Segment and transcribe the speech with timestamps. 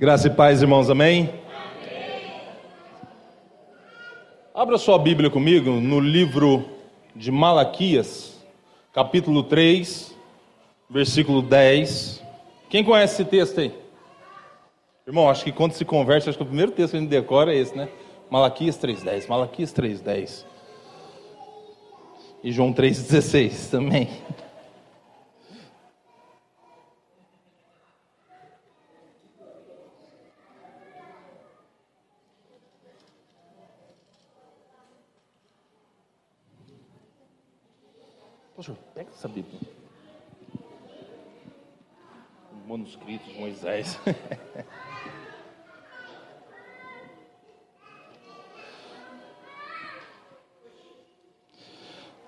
[0.00, 1.28] Graça e paz, irmãos, amém?
[4.54, 6.64] Abra sua Bíblia comigo no livro
[7.16, 8.40] de Malaquias,
[8.92, 10.14] capítulo 3,
[10.88, 12.22] versículo 10.
[12.70, 13.74] Quem conhece esse texto aí?
[15.04, 17.52] Irmão, acho que quando se converte, acho que o primeiro texto que a gente decora
[17.52, 17.88] é esse, né?
[18.30, 19.26] Malaquias 3,10.
[19.26, 20.44] Malaquias 3,10.
[22.44, 24.08] E João 3,16 também.
[38.58, 39.60] Poxa, pega essa Bíblia.
[42.66, 43.96] Manuscritos de Moisés.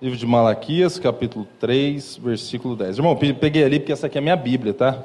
[0.01, 2.99] Livro de Malaquias, capítulo 3, versículo 10.
[2.99, 4.97] Irmão, peguei ali porque essa aqui é a minha Bíblia, tá?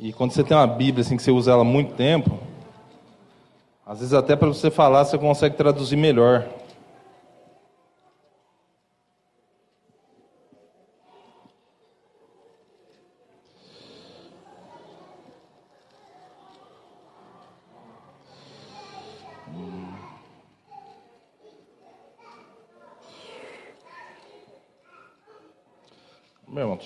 [0.00, 2.40] E quando você tem uma Bíblia assim que você usa ela há muito tempo,
[3.84, 6.63] às vezes até para você falar você consegue traduzir melhor.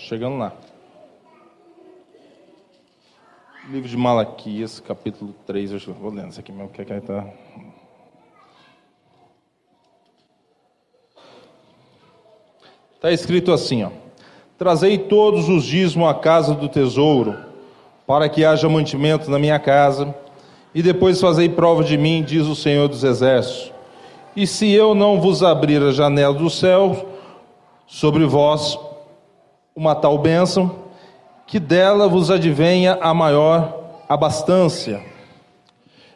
[0.09, 0.55] Chegando lá.
[3.69, 7.27] Livro de Malaquias, capítulo 3, eu vou lendo isso aqui mesmo, que aqui está.
[12.95, 13.91] Está escrito assim, ó.
[14.56, 17.36] Trazei todos os dízimos à casa do tesouro,
[18.06, 20.14] para que haja mantimento na minha casa,
[20.75, 23.75] e depois fazei prova de mim, diz o Senhor dos Exércitos.
[24.34, 27.11] E se eu não vos abrir a janela do céu
[27.86, 28.88] sobre vós,
[29.78, 30.74] uma tal bênção,
[31.46, 35.00] que dela vos advenha a maior abastança.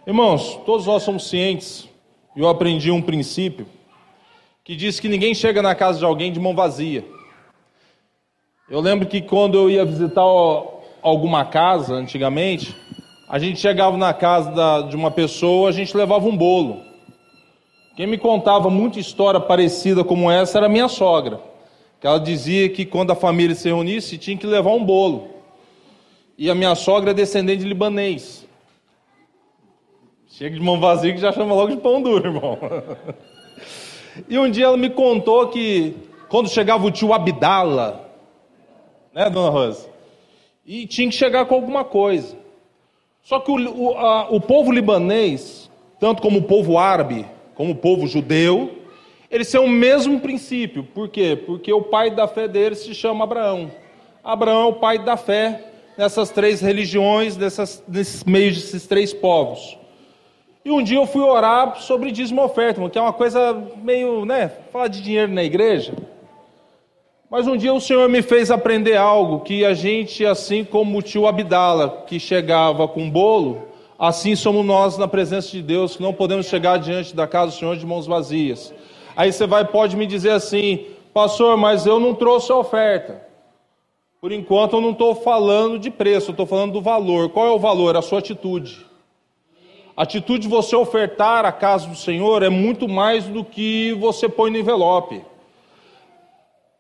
[0.05, 1.89] Irmãos, todos nós somos cientes,
[2.35, 3.69] e eu aprendi um princípio,
[4.65, 7.05] que diz que ninguém chega na casa de alguém de mão vazia.
[8.69, 10.25] Eu lembro que quando eu ia visitar
[11.01, 12.75] alguma casa, antigamente,
[13.29, 16.81] a gente chegava na casa da, de uma pessoa, a gente levava um bolo.
[17.95, 21.52] Quem me contava muita história parecida como essa era minha sogra
[22.03, 25.29] que ela dizia que quando a família se reunisse tinha que levar um bolo.
[26.37, 28.45] E a minha sogra é descendente de libanês.
[30.27, 32.59] Chega de mão vazia que já chama logo de pão duro, irmão.
[34.29, 35.95] E um dia ela me contou que
[36.29, 38.11] quando chegava o tio Abdala,
[39.15, 39.89] né, dona Rosa?
[40.67, 42.37] E tinha que chegar com alguma coisa.
[43.23, 45.71] Só que o, o, a, o povo libanês,
[46.01, 47.25] tanto como o povo árabe,
[47.55, 48.82] como o povo judeu,
[49.33, 50.85] eles têm o mesmo princípio.
[50.85, 51.35] Por quê?
[51.47, 53.73] Porque o pai da fé deles se chama Abraão.
[54.23, 59.79] Abraão é o pai da fé nessas três religiões, nessas, nesses meios desses três povos.
[60.63, 64.53] E um dia eu fui orar sobre dízimo oferta, que é uma coisa meio, né,
[64.71, 65.95] falar de dinheiro na igreja.
[67.31, 71.03] Mas um dia o Senhor me fez aprender algo, que a gente, assim como o
[71.03, 73.63] tio Abdala, que chegava com bolo,
[73.99, 77.59] assim somos nós na presença de Deus, que não podemos chegar diante da casa do
[77.59, 78.73] Senhor de mãos vazias.
[79.17, 83.23] Aí você vai pode me dizer assim, pastor, mas eu não trouxe a oferta.
[84.21, 87.31] Por enquanto eu não estou falando de preço, eu estou falando do valor.
[87.31, 87.97] Qual é o valor?
[87.97, 88.87] A sua atitude.
[89.97, 94.29] A atitude de você ofertar a casa do Senhor é muito mais do que você
[94.29, 95.23] põe no envelope.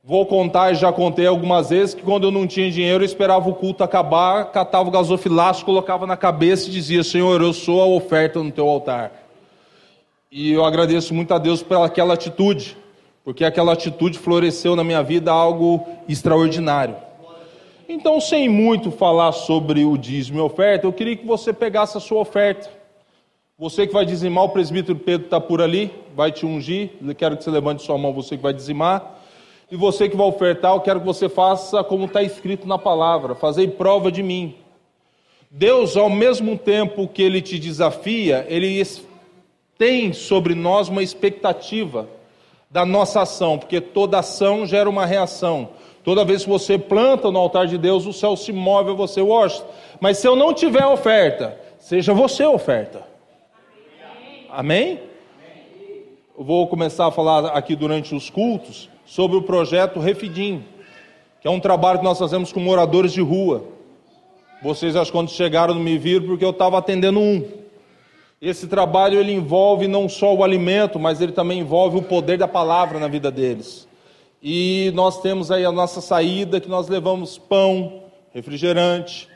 [0.05, 3.55] Vou contar, já contei algumas vezes, que quando eu não tinha dinheiro, eu esperava o
[3.55, 8.43] culto acabar, catava o gasofilaço, colocava na cabeça e dizia: Senhor, eu sou a oferta
[8.43, 9.22] no teu altar.
[10.35, 12.75] E eu agradeço muito a Deus pela aquela atitude,
[13.23, 16.97] porque aquela atitude floresceu na minha vida algo extraordinário.
[17.87, 22.01] Então, sem muito falar sobre o dízimo e oferta, eu queria que você pegasse a
[22.01, 22.71] sua oferta.
[23.59, 26.93] Você que vai dizimar, o presbítero Pedro está por ali, vai te ungir.
[27.19, 29.21] Quero que você levante sua mão, você que vai dizimar.
[29.71, 33.35] E você que vai ofertar, eu quero que você faça como está escrito na palavra:
[33.35, 34.55] fazer prova de mim.
[35.51, 38.81] Deus, ao mesmo tempo que Ele te desafia, Ele
[39.83, 42.09] tem sobre nós uma expectativa
[42.71, 45.71] da nossa ação, porque toda ação gera uma reação.
[46.05, 49.21] Toda vez que você planta no altar de Deus, o céu se move a você,
[49.21, 49.67] Washington.
[50.01, 53.03] Mas se eu não tiver oferta, seja você oferta.
[54.49, 55.01] Amém?
[56.39, 60.63] Eu vou começar a falar aqui durante os cultos sobre o projeto Refidim,
[61.41, 63.65] que é um trabalho que nós fazemos com moradores de rua.
[64.63, 67.62] Vocês acho que quando chegaram não me viram porque eu estava atendendo um.
[68.43, 72.49] Esse trabalho ele envolve não só o alimento, mas ele também envolve o poder da
[72.49, 73.87] palavra na vida deles.
[74.43, 78.03] E nós temos aí a nossa saída que nós levamos pão,
[78.35, 79.29] refrigerante,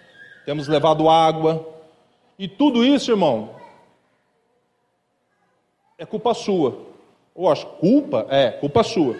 [0.44, 1.64] temos levado água.
[2.36, 3.50] E tudo isso, irmão,
[5.96, 6.76] é culpa sua.
[7.36, 8.26] Eu acho, culpa?
[8.28, 9.14] É, culpa sua.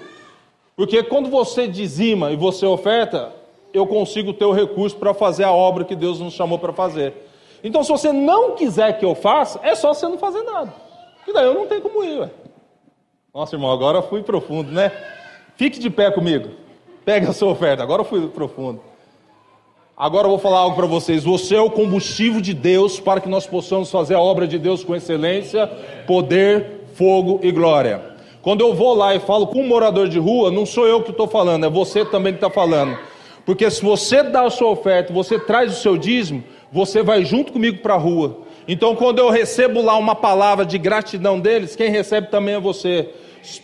[0.75, 3.33] Porque quando você dizima e você oferta,
[3.73, 7.26] eu consigo ter o recurso para fazer a obra que Deus nos chamou para fazer.
[7.63, 10.73] Então, se você não quiser que eu faça, é só você não fazer nada.
[11.27, 12.21] E daí eu não tenho como ir.
[12.21, 12.31] Ué.
[13.35, 14.93] Nossa, irmão, agora fui profundo, né?
[15.57, 16.51] Fique de pé comigo.
[17.05, 17.83] Pega a sua oferta.
[17.83, 18.81] Agora eu fui profundo.
[19.97, 21.25] Agora eu vou falar algo para vocês.
[21.25, 24.85] Você é o combustível de Deus para que nós possamos fazer a obra de Deus
[24.85, 25.67] com excelência,
[26.07, 28.17] poder, fogo e glória.
[28.43, 31.11] Quando eu vou lá e falo com um morador de rua, não sou eu que
[31.11, 32.97] estou falando, é você também que está falando.
[33.45, 37.53] Porque se você dá a sua oferta, você traz o seu dízimo, você vai junto
[37.53, 38.41] comigo para a rua.
[38.69, 43.09] Então, quando eu recebo lá uma palavra de gratidão deles, quem recebe também é você.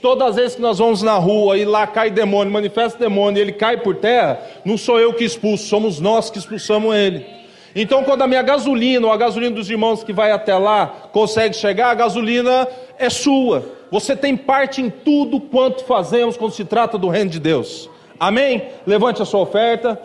[0.00, 3.52] Todas as vezes que nós vamos na rua e lá cai demônio, manifesta demônio, ele
[3.52, 7.26] cai por terra, não sou eu que expulso, somos nós que expulsamos ele.
[7.74, 11.56] Então, quando a minha gasolina ou a gasolina dos irmãos que vai até lá consegue
[11.56, 12.68] chegar, a gasolina
[12.98, 13.64] é sua.
[13.90, 17.90] Você tem parte em tudo quanto fazemos quando se trata do reino de Deus.
[18.20, 18.68] Amém?
[18.86, 20.00] Levante a sua oferta.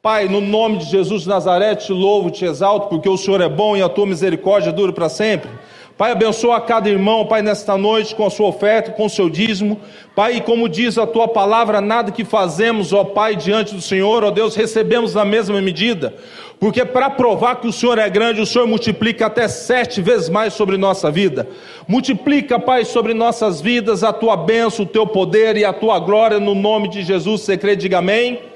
[0.00, 3.48] Pai, no nome de Jesus de Nazaré, te louvo, te exalto, porque o Senhor é
[3.48, 5.50] bom e a tua misericórdia dura para sempre.
[5.96, 9.80] Pai, abençoa cada irmão, Pai, nesta noite com a sua oferta, com o seu dízimo.
[10.14, 14.22] Pai, e como diz a tua palavra, nada que fazemos, ó Pai, diante do Senhor,
[14.22, 16.14] ó Deus, recebemos na mesma medida.
[16.60, 20.54] Porque para provar que o Senhor é grande, o Senhor multiplica até sete vezes mais
[20.54, 21.48] sobre nossa vida.
[21.88, 26.38] Multiplica, Pai, sobre nossas vidas a tua bênção, o teu poder e a tua glória,
[26.38, 27.40] no nome de Jesus.
[27.40, 28.47] Você crê, diga amém.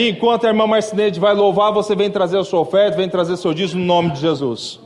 [0.00, 3.52] Enquanto a irmã Marcinete vai louvar, você vem trazer a sua oferta, vem trazer seu
[3.52, 4.78] dízimo no nome de Jesus.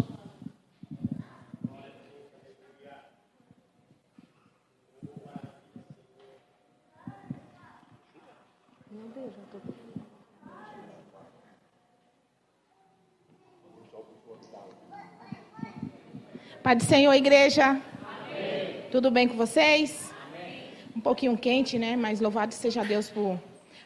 [16.63, 17.67] Pai do Senhor, igreja.
[17.67, 17.81] Amém.
[18.91, 20.11] Tudo bem com vocês?
[20.27, 20.71] Amém.
[20.97, 21.97] Um pouquinho quente, né?
[21.97, 23.39] Mas louvado seja Deus por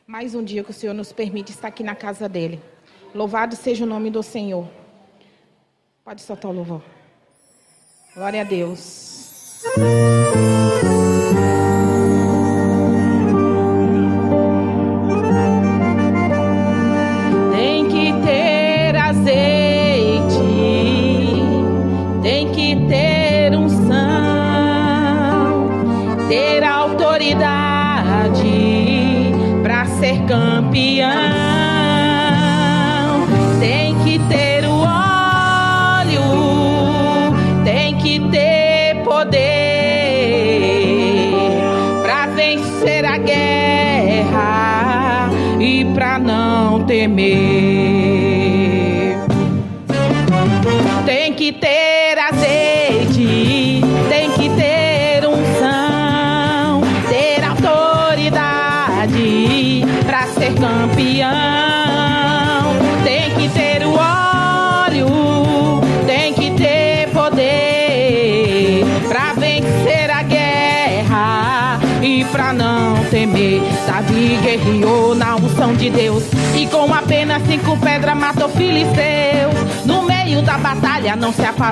[0.06, 2.62] mais um dia que o Senhor nos permite estar aqui na casa dele.
[3.14, 4.68] Louvado seja o nome do Senhor.
[6.04, 6.82] Pode soltar o louvor.
[8.14, 9.64] Glória a Deus.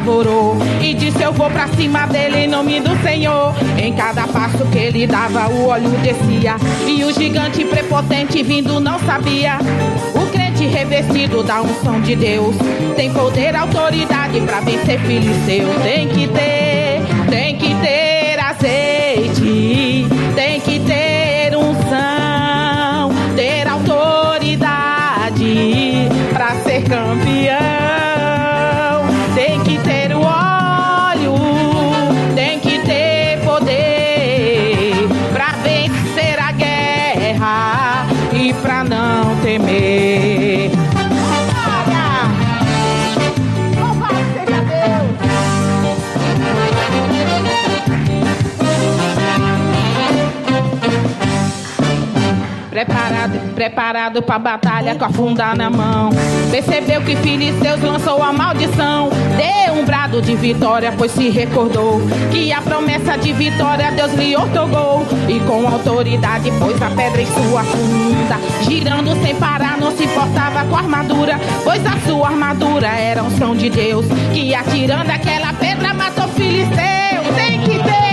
[0.04, 3.54] Apavorou e disse eu vou pra cima dele em nome do Senhor.
[3.82, 6.56] Em cada passo que ele dava o óleo descia
[6.86, 9.58] e o gigante prepotente vindo não sabia.
[10.14, 12.54] O crente revestido da unção de Deus
[12.96, 15.68] tem poder, autoridade pra vencer filisteu.
[15.82, 17.73] Tem que ter, tem que
[53.64, 56.10] Preparado, pra batalha com a funda na mão.
[56.50, 59.08] Percebeu que Filisteus lançou a maldição.
[59.38, 61.98] Deu um brado de vitória, pois se recordou
[62.30, 65.06] que a promessa de vitória Deus lhe otorgou.
[65.26, 68.38] E com autoridade pôs a pedra em sua funda.
[68.68, 73.24] Girando sem parar, não se importava com a armadura, pois a sua armadura era a
[73.24, 74.04] unção de Deus.
[74.34, 76.74] Que atirando aquela pedra matou Filisteu.
[77.34, 78.03] Tem que ter,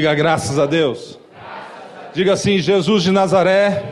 [0.00, 1.18] Diga graças a Deus.
[2.14, 3.84] Diga assim: Jesus de Nazaré,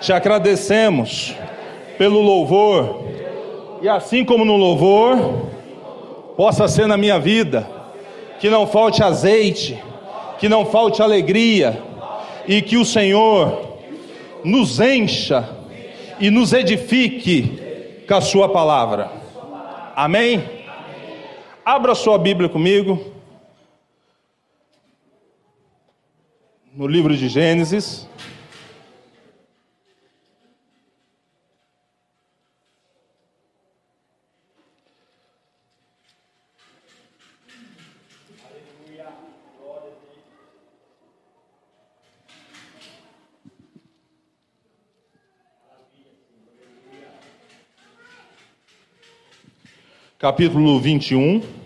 [0.00, 1.32] te agradecemos
[1.96, 3.04] pelo louvor,
[3.80, 5.46] e assim como no louvor,
[6.36, 7.64] possa ser na minha vida,
[8.40, 9.80] que não falte azeite,
[10.40, 11.80] que não falte alegria,
[12.48, 13.78] e que o Senhor
[14.42, 15.48] nos encha
[16.18, 19.08] e nos edifique com a Sua palavra.
[19.94, 20.42] Amém?
[21.64, 23.11] Abra sua Bíblia comigo.
[26.74, 28.08] No livro de Gênesis.
[50.18, 51.61] capítulo 21.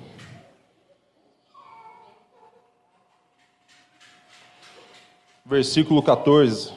[5.48, 6.72] Versículo 14.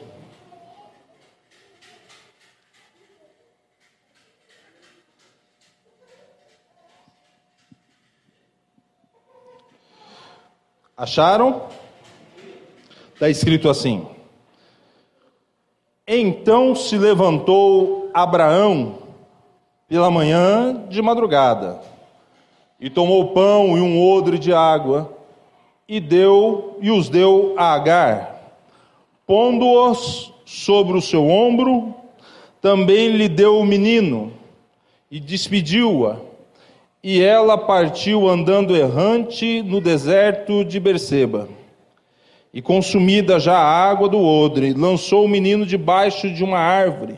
[10.96, 11.62] Acharam?
[13.12, 14.06] Está escrito assim:
[16.06, 18.98] Então se levantou Abraão
[19.88, 21.80] pela manhã de madrugada,
[22.78, 25.12] e tomou pão e um odre de água,
[25.88, 28.39] e deu e os deu a Agar,
[29.30, 31.94] pondo-os sobre o seu ombro,
[32.60, 34.32] também lhe deu o menino,
[35.08, 36.16] e despediu-a,
[37.00, 41.48] e ela partiu andando errante no deserto de Berseba.
[42.52, 47.16] E consumida já a água do odre, lançou o menino debaixo de uma árvore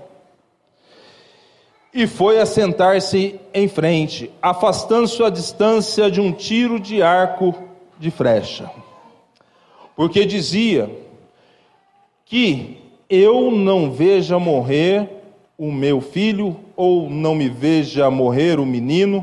[1.95, 7.55] e foi assentar-se em frente, afastando-se a distância de um tiro de arco
[7.99, 8.71] de flecha.
[9.97, 11.02] Porque dizia
[12.33, 12.79] que
[13.11, 15.07] eu não veja morrer
[15.59, 19.23] o meu filho, ou não me veja morrer o menino,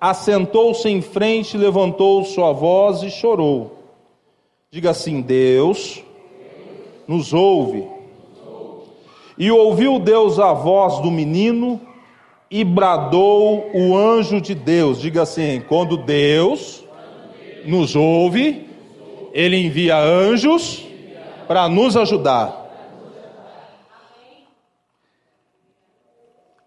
[0.00, 3.80] assentou-se em frente, levantou sua voz e chorou.
[4.70, 6.00] Diga assim: Deus
[7.08, 7.84] nos ouve.
[9.36, 11.80] E ouviu Deus a voz do menino
[12.48, 15.00] e bradou o anjo de Deus.
[15.00, 16.84] Diga assim: quando Deus
[17.64, 18.68] nos ouve,
[19.32, 20.85] Ele envia anjos
[21.46, 22.64] para nos ajudar.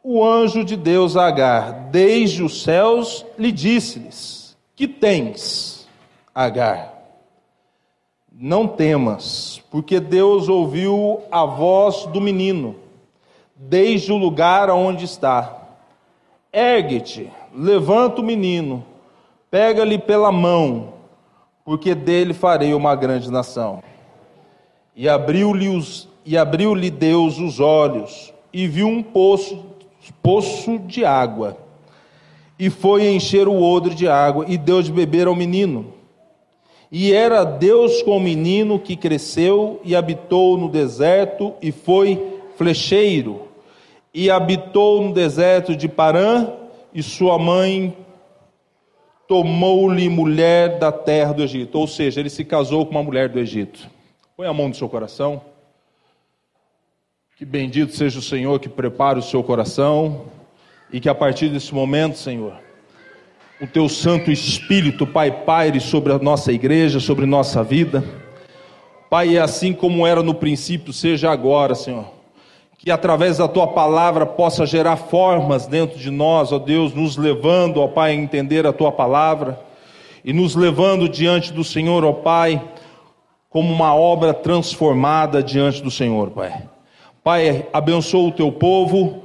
[0.03, 5.87] O anjo de Deus Agar, desde os céus, lhe disse-lhes: Que tens,
[6.33, 6.93] Agar?
[8.31, 12.75] Não temas, porque Deus ouviu a voz do menino,
[13.55, 15.59] desde o lugar onde está
[16.51, 18.83] Ergue-te, levanta o menino,
[19.51, 20.93] pega-lhe pela mão,
[21.63, 23.83] porque dele farei uma grande nação.
[24.99, 25.69] E abriu-lhe
[26.37, 29.63] abriu-lhe Deus os olhos e viu um poço,
[30.21, 31.55] poço de água.
[32.59, 35.93] E foi encher o odre de água e deu de beber ao menino.
[36.91, 42.21] E era Deus com o menino que cresceu e habitou no deserto e foi
[42.57, 43.43] flecheiro
[44.13, 46.45] e habitou no deserto de Parã,
[46.93, 47.95] e sua mãe
[49.29, 51.79] tomou-lhe mulher da terra do Egito.
[51.79, 53.97] Ou seja, ele se casou com uma mulher do Egito.
[54.39, 55.41] Põe a mão no seu coração.
[57.37, 60.27] Que bendito seja o Senhor que prepara o seu coração
[60.93, 62.53] e que a partir desse momento, Senhor,
[63.59, 68.01] o teu Santo Espírito, Pai, paire sobre a nossa igreja, sobre nossa vida.
[69.09, 72.05] Pai, é assim como era no princípio, seja agora, Senhor
[72.77, 77.81] que através da tua palavra possa gerar formas dentro de nós, ó Deus, nos levando,
[77.81, 79.59] ó Pai, a entender a tua palavra
[80.23, 82.63] e nos levando diante do Senhor, ó Pai,
[83.49, 86.63] como uma obra transformada diante do Senhor, Pai.
[87.23, 89.23] Pai, abençoa o teu povo,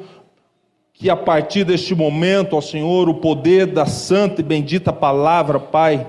[0.93, 6.07] que a partir deste momento, ó Senhor, o poder da santa e bendita palavra, Pai,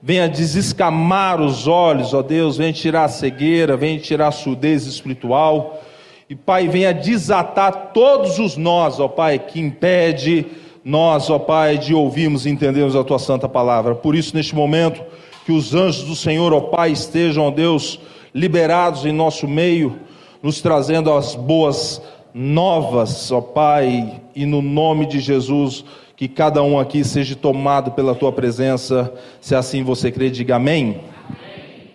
[0.00, 5.82] venha desescamar os olhos, ó Deus, venha tirar a cegueira, venha tirar a surdez espiritual
[6.28, 10.46] e, Pai, venha desatar todos os nós, ó Pai, que impede
[10.84, 13.94] nós, ó Pai, de ouvirmos e entendermos a Tua santa palavra.
[13.94, 15.02] Por isso, neste momento,
[15.46, 18.00] que os anjos do Senhor, ó Pai, estejam, ó Deus,
[18.34, 19.98] liberados em nosso meio,
[20.42, 22.02] nos trazendo as boas
[22.34, 25.84] novas, ó Pai, e no nome de Jesus,
[26.16, 31.00] que cada um aqui seja tomado pela Tua presença, se assim você crê, diga amém.
[31.28, 31.90] amém.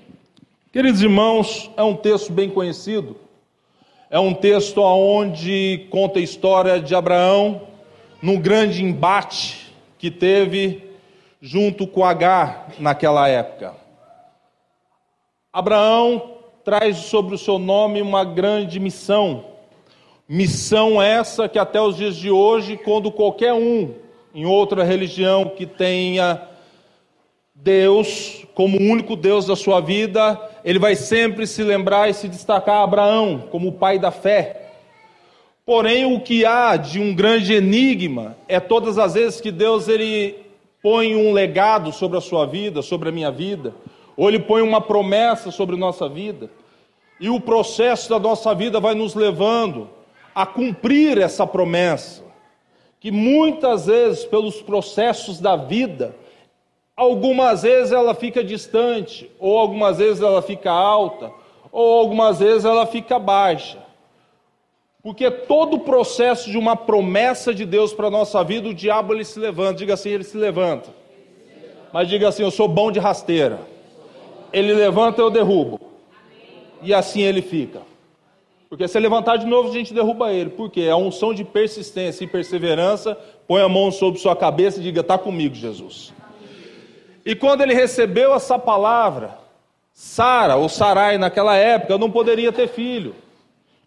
[0.72, 3.18] Queridos irmãos, é um texto bem conhecido
[4.12, 7.62] é um texto onde conta a história de Abraão
[8.22, 10.91] num grande embate que teve
[11.42, 13.76] junto com Agar naquela época.
[15.52, 19.46] Abraão traz sobre o seu nome uma grande missão.
[20.30, 23.94] Missão essa que até os dias de hoje, quando qualquer um
[24.34, 26.48] em outra religião que tenha
[27.54, 32.28] Deus como o único Deus da sua vida, ele vai sempre se lembrar e se
[32.28, 34.70] destacar Abraão como o pai da fé.
[35.66, 40.51] Porém, o que há de um grande enigma é todas as vezes que Deus ele
[40.82, 43.74] põe um legado sobre a sua vida, sobre a minha vida,
[44.18, 46.50] ou ele põe uma promessa sobre nossa vida,
[47.20, 49.90] e o processo da nossa vida vai nos levando
[50.34, 52.24] a cumprir essa promessa,
[53.00, 56.16] que muitas vezes, pelos processos da vida,
[56.96, 61.32] algumas vezes ela fica distante, ou algumas vezes ela fica alta,
[61.72, 63.91] ou algumas vezes ela fica baixa.
[65.04, 69.14] Porque todo o processo de uma promessa de Deus para a nossa vida, o diabo
[69.14, 69.76] ele se levanta.
[69.76, 70.90] Diga assim, ele se levanta.
[71.92, 73.60] Mas diga assim, eu sou bom de rasteira.
[74.54, 75.80] Ele levanta, eu derrubo.
[76.84, 77.82] E assim ele fica.
[78.70, 80.50] Porque se levantar de novo, a gente derruba ele.
[80.50, 80.88] Por quê?
[80.88, 85.18] A unção de persistência e perseverança, põe a mão sobre sua cabeça e diga: está
[85.18, 86.14] comigo, Jesus.
[87.26, 89.38] E quando ele recebeu essa palavra,
[89.94, 93.14] Sara, ou Sarai naquela época, não poderia ter filho.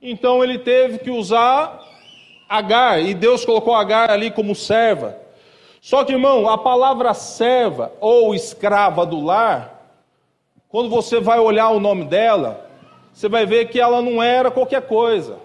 [0.06, 1.80] Então ele teve que usar
[2.46, 5.18] Agar, e Deus colocou Agar ali como serva.
[5.80, 9.98] Só que, irmão, a palavra serva ou escrava do lar,
[10.68, 12.68] quando você vai olhar o nome dela,
[13.14, 15.38] você vai ver que ela não era qualquer coisa.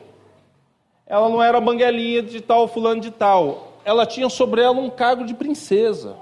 [1.08, 3.80] Ela não era banguelinha de tal, fulano de tal.
[3.86, 6.18] Ela tinha sobre ela um cargo de princesa.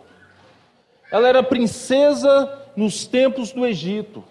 [1.11, 4.23] Ela era princesa nos tempos do Egito.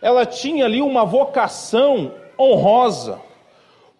[0.00, 3.23] Ela tinha ali uma vocação honrosa.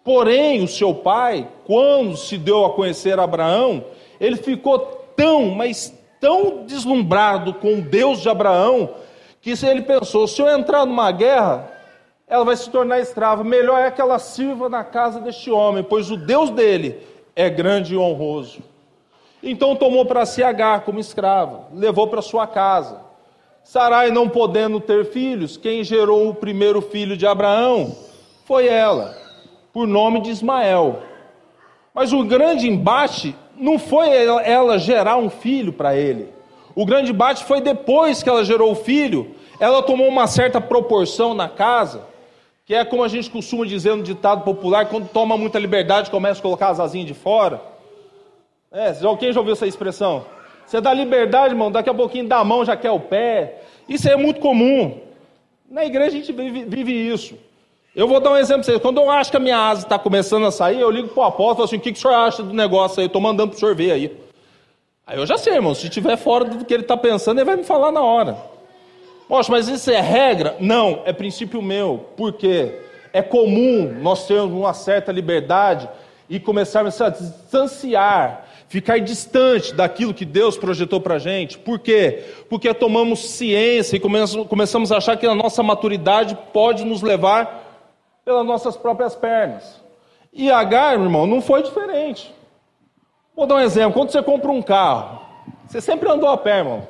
[0.05, 3.83] Porém, o seu pai, quando se deu a conhecer Abraão,
[4.21, 4.77] ele ficou
[5.15, 5.91] tão, mas
[6.21, 8.91] tão deslumbrado com o Deus de Abraão,
[9.41, 11.71] que ele pensou: se eu entrar numa guerra,
[12.27, 13.43] ela vai se tornar escrava.
[13.43, 16.99] Melhor é que ela sirva na casa deste homem, pois o Deus dele
[17.35, 18.59] é grande e honroso.
[19.41, 23.01] Então tomou para si Agar como escrava, levou para sua casa.
[23.63, 27.95] Sarai não podendo ter filhos, quem gerou o primeiro filho de Abraão
[28.45, 29.24] foi ela,
[29.75, 31.01] por nome de Ismael.
[31.93, 36.29] Mas o grande embate não foi ela gerar um filho para ele.
[36.73, 41.33] O grande embate foi depois que ela gerou o filho, ela tomou uma certa proporção
[41.33, 42.07] na casa,
[42.65, 46.39] que é como a gente costuma dizer no ditado popular, quando toma muita liberdade, começa
[46.39, 47.61] a colocar as asinhas de fora.
[48.71, 50.25] É, quem já ouviu essa expressão?
[50.65, 53.61] Você dá liberdade, irmão, daqui a pouquinho dá a mão, já quer o pé.
[53.89, 55.01] Isso é muito comum.
[55.69, 57.35] Na igreja a gente vive, vive isso.
[57.95, 58.81] Eu vou dar um exemplo para vocês.
[58.81, 61.25] Quando eu acho que a minha asa está começando a sair, eu ligo para o
[61.25, 63.05] apóstolo e falo assim: o que, que o senhor acha do negócio aí?
[63.05, 64.17] Estou mandando para o senhor ver aí.
[65.07, 65.73] Aí eu já sei, irmão.
[65.73, 68.37] Se estiver fora do que ele está pensando, ele vai me falar na hora.
[69.29, 70.57] Poxa, mas isso é regra?
[70.59, 72.05] Não, é princípio meu.
[72.17, 72.79] Por quê?
[73.13, 75.87] É comum nós termos uma certa liberdade
[76.29, 81.57] e começarmos a distanciar, ficar distante daquilo que Deus projetou para a gente.
[81.57, 82.25] Por quê?
[82.49, 84.01] Porque tomamos ciência e
[84.49, 87.64] começamos a achar que a nossa maturidade pode nos levar
[88.25, 89.81] pelas nossas próprias pernas.
[90.33, 92.33] E Agar, irmão, não foi diferente.
[93.35, 93.93] Vou dar um exemplo.
[93.93, 95.21] Quando você compra um carro,
[95.65, 96.87] você sempre andou a pé, irmão.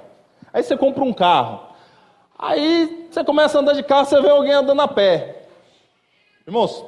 [0.53, 1.67] Aí você compra um carro.
[2.39, 5.47] Aí você começa a andar de carro, você vê alguém andando a pé.
[6.47, 6.85] Irmãos,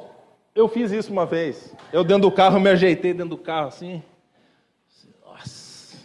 [0.54, 1.74] eu fiz isso uma vez.
[1.92, 4.02] Eu dentro do carro, me ajeitei dentro do carro assim.
[5.24, 5.96] Nossa.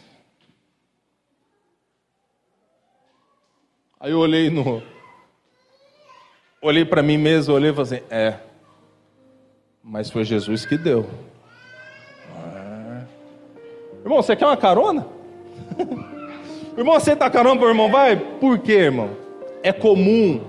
[4.00, 4.84] Aí eu olhei no,
[6.64, 8.36] olhei para mim mesmo, olhei e falei assim, é,
[9.84, 11.06] mas foi Jesus que deu.
[12.56, 13.02] É.
[14.04, 15.06] Irmão, você quer uma carona?
[16.78, 17.92] irmão, aceita a carona para irmão?
[17.92, 18.16] Vai?
[18.16, 19.10] Por quê, irmão?
[19.62, 20.40] É comum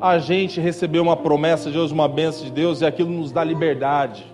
[0.00, 3.42] a gente receber uma promessa de Deus, uma bênção de Deus, e aquilo nos dá
[3.42, 4.26] liberdade.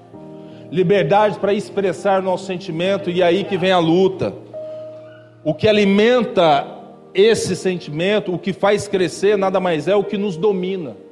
[0.70, 4.34] Liberdade para expressar nosso sentimento, e aí que vem a luta.
[5.44, 6.66] O que alimenta
[7.14, 11.03] esse sentimento, o que faz crescer, nada mais é o que nos domina.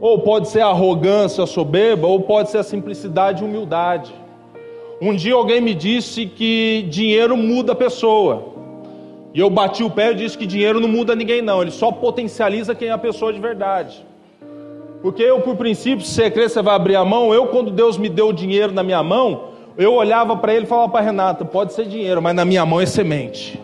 [0.00, 4.12] Ou pode ser a arrogância, soberba, ou pode ser a simplicidade e humildade.
[5.00, 8.54] Um dia alguém me disse que dinheiro muda a pessoa.
[9.34, 11.62] E eu bati o pé e disse que dinheiro não muda ninguém, não.
[11.62, 14.04] Ele só potencializa quem é a pessoa de verdade.
[15.02, 17.32] Porque eu, por princípio, se você crer, você vai abrir a mão.
[17.32, 20.68] Eu, quando Deus me deu o dinheiro na minha mão, eu olhava para ele e
[20.68, 23.60] falava para Renata: pode ser dinheiro, mas na minha mão é semente.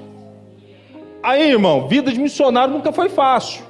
[1.22, 3.64] Aí, irmão, vida de missionário nunca foi fácil.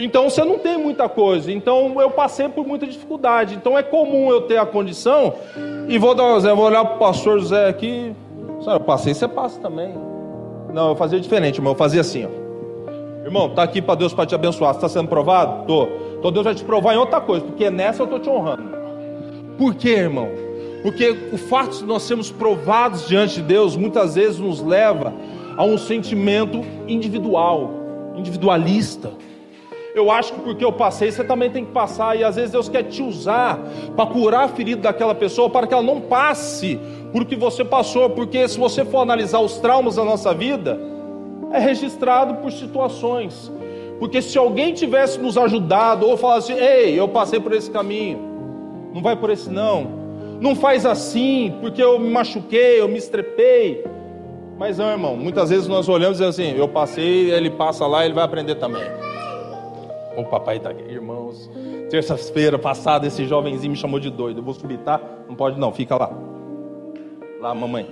[0.00, 1.52] Então você não tem muita coisa.
[1.52, 3.54] Então eu passei por muita dificuldade.
[3.54, 5.34] Então é comum eu ter a condição.
[5.88, 8.14] E vou dar um exemplo, vou olhar para o pastor José aqui.
[8.66, 9.94] Eu passei, você passa também.
[10.72, 11.72] Não, eu fazia diferente, irmão.
[11.72, 12.40] Eu fazia assim, ó.
[13.24, 14.72] Irmão, tá aqui para Deus para te abençoar.
[14.72, 15.66] Você está sendo provado?
[15.66, 15.88] Tô.
[16.18, 18.70] Então Deus vai te provar em outra coisa, porque nessa eu tô te honrando.
[19.58, 20.28] Por quê, irmão?
[20.82, 25.12] Porque o fato de nós sermos provados diante de Deus muitas vezes nos leva
[25.56, 27.70] a um sentimento individual,
[28.16, 29.10] individualista.
[29.94, 32.68] Eu acho que porque eu passei, você também tem que passar, e às vezes Deus
[32.68, 33.58] quer te usar
[33.96, 36.78] para curar a ferida daquela pessoa, para que ela não passe
[37.12, 40.78] por que você passou, porque se você for analisar os traumas da nossa vida,
[41.52, 43.50] é registrado por situações.
[43.98, 48.18] Porque se alguém tivesse nos ajudado, ou falasse, ei, eu passei por esse caminho,
[48.94, 50.00] não vai por esse não,
[50.40, 53.84] não faz assim, porque eu me machuquei, eu me estrepei.
[54.56, 58.04] Mas não, irmão, muitas vezes nós olhamos e dizemos assim, eu passei, ele passa lá,
[58.04, 58.82] ele vai aprender também.
[60.20, 61.50] O papai está aqui, irmãos.
[61.90, 64.40] Terça-feira passada, esse jovenzinho me chamou de doido.
[64.40, 65.00] Eu vou subir, tá?
[65.28, 66.10] Não pode não, fica lá.
[67.40, 67.88] Lá, mamãe.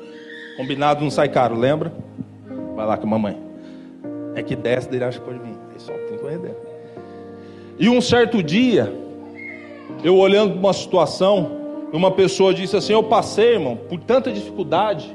[0.56, 1.92] Combinado não sai caro, lembra?
[2.74, 3.36] Vai lá com a mamãe.
[4.34, 5.56] É que desce, ele acha que pode vir.
[5.72, 6.56] Aí só tem que correr.
[7.78, 8.92] E um certo dia,
[10.02, 11.50] eu olhando uma situação,
[11.92, 15.14] uma pessoa disse assim: Eu passei, irmão, por tanta dificuldade,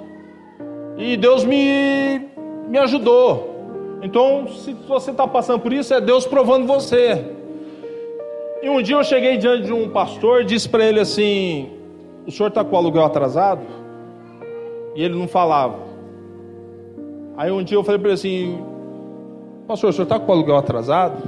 [0.97, 2.27] e Deus me,
[2.69, 3.52] me ajudou.
[4.03, 7.23] Então, se você está passando por isso, é Deus provando você.
[8.61, 11.69] E um dia eu cheguei diante de um pastor disse para ele assim:
[12.27, 13.61] O senhor está com o aluguel atrasado?
[14.93, 15.79] E ele não falava.
[17.37, 18.61] Aí um dia eu falei para ele assim:
[19.67, 21.23] Pastor, o senhor está com o aluguel atrasado?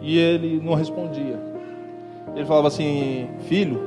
[0.00, 1.40] E ele não respondia.
[2.34, 3.80] Ele falava assim: Filho,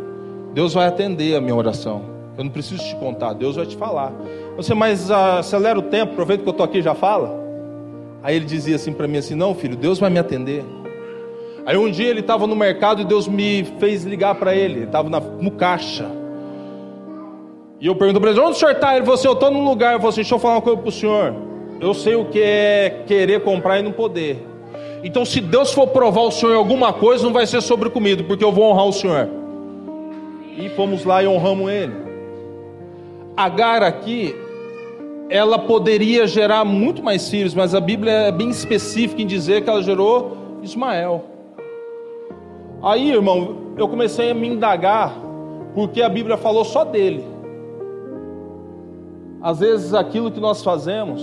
[0.53, 2.01] Deus vai atender a minha oração.
[2.37, 4.13] Eu não preciso te contar, Deus vai te falar.
[4.55, 7.44] Você, mas uh, acelera o tempo, aproveita que eu estou aqui já fala.
[8.25, 10.65] Aí ele dizia assim para mim assim: Não, filho, Deus vai me atender.
[11.63, 14.77] Aí um dia ele estava no mercado e Deus me fez ligar para ele.
[14.77, 16.09] Ele estava no caixa.
[17.79, 18.95] E eu pergunto para ele: Onde o senhor está?
[18.95, 19.93] Ele falou assim: Eu estou num lugar.
[19.93, 21.35] Eu falei assim: Deixa eu falar uma coisa para o senhor.
[21.79, 24.43] Eu sei o que é querer comprar e não poder.
[25.03, 28.23] Então, se Deus for provar o senhor em alguma coisa, não vai ser sobre comida,
[28.23, 29.29] porque eu vou honrar o senhor.
[30.57, 31.93] E fomos lá e honramos ele.
[33.37, 34.33] Agar aqui
[35.29, 39.69] ela poderia gerar muito mais filhos, mas a Bíblia é bem específica em dizer que
[39.69, 41.25] ela gerou Ismael.
[42.81, 45.15] Aí, irmão, eu comecei a me indagar,
[45.73, 47.23] porque a Bíblia falou só dele.
[49.41, 51.21] Às vezes aquilo que nós fazemos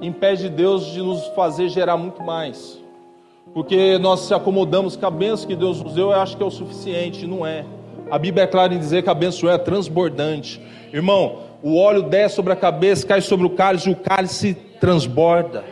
[0.00, 2.82] impede Deus de nos fazer gerar muito mais.
[3.52, 6.46] Porque nós se acomodamos com a bênção que Deus nos deu, eu acho que é
[6.46, 7.64] o suficiente, não é.
[8.10, 10.60] A Bíblia é clara em dizer que a bênção é transbordante.
[10.92, 15.64] Irmão, o óleo desce sobre a cabeça, cai sobre o cálice, e o cálice transborda.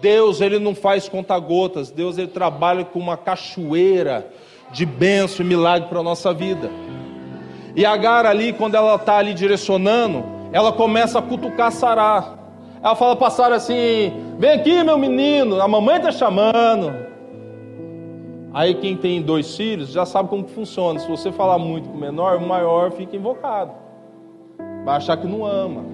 [0.00, 4.26] Deus, ele não faz conta-gotas, Deus, ele trabalha com uma cachoeira
[4.72, 6.68] de bênção e milagre para a nossa vida.
[7.76, 12.36] E Agar ali, quando ela está ali direcionando, ela começa a cutucar Sará.
[12.82, 16.92] Ela fala para Sara assim: Vem aqui, meu menino, a mamãe está chamando.
[18.52, 20.98] Aí quem tem dois filhos já sabe como funciona.
[20.98, 23.89] Se você falar muito com o menor, o maior fica invocado
[24.84, 25.84] vai achar que não ama.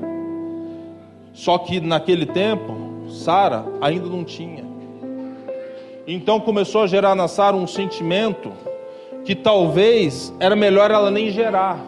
[1.33, 2.75] Só que naquele tempo,
[3.09, 4.65] Sara ainda não tinha.
[6.07, 8.53] Então começou a gerar na Sara um sentimento
[9.25, 11.85] que talvez era melhor ela nem gerar.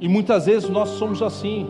[0.00, 1.66] E muitas vezes nós somos assim.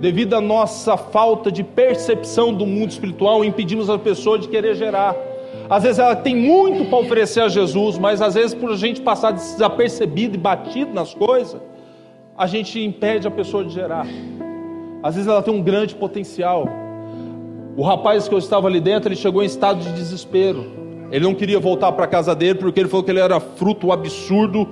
[0.00, 5.14] Devido à nossa falta de percepção do mundo espiritual, impedimos a pessoa de querer gerar.
[5.70, 9.00] Às vezes ela tem muito para oferecer a Jesus, mas às vezes por a gente
[9.00, 11.60] passar desapercebido e batido nas coisas,
[12.36, 14.06] a gente impede a pessoa de gerar.
[15.02, 16.66] Às vezes ela tem um grande potencial.
[17.76, 20.72] O rapaz que eu estava ali dentro, ele chegou em estado de desespero.
[21.10, 23.92] Ele não queria voltar para a casa dele porque ele falou que ele era fruto
[23.92, 24.68] absurdo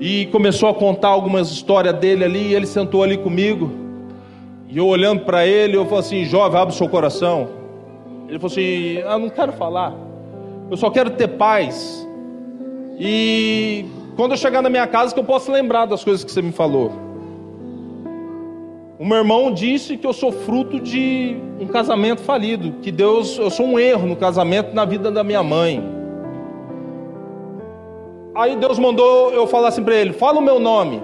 [0.00, 2.48] e começou a contar algumas histórias dele ali.
[2.48, 3.88] E ele sentou ali comigo
[4.70, 7.48] e eu olhando para ele, eu falei assim: jovem, abre o seu coração.
[8.28, 9.94] Ele falou assim: ah, não quero falar,
[10.70, 12.06] eu só quero ter paz.
[12.98, 13.86] E
[14.18, 16.50] quando eu chegar na minha casa que eu possa lembrar das coisas que você me
[16.50, 16.90] falou.
[18.98, 23.48] O meu irmão disse que eu sou fruto de um casamento falido, que Deus, eu
[23.48, 25.80] sou um erro no casamento na vida da minha mãe.
[28.34, 31.00] Aí Deus mandou eu falar assim para ele: fala o meu nome.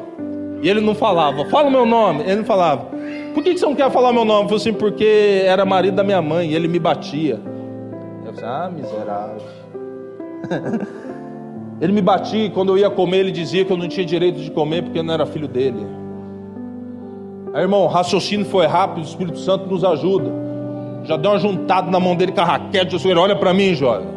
[0.60, 2.22] E ele não falava, fala o meu nome.
[2.22, 2.88] Ele não falava.
[3.32, 4.42] Por que você não quer falar meu nome?
[4.42, 7.40] Eu falei assim, porque era marido da minha mãe e ele me batia.
[8.26, 9.42] Eu falei, ah, miserável.
[11.80, 14.50] Ele me batia, quando eu ia comer, ele dizia que eu não tinha direito de
[14.50, 15.86] comer porque eu não era filho dele.
[17.52, 20.30] Aí, irmão, o raciocínio foi rápido, o Espírito Santo nos ajuda.
[21.04, 22.98] Já deu uma juntada na mão dele com a raquete.
[22.98, 24.08] Falei, olha para mim, jovem.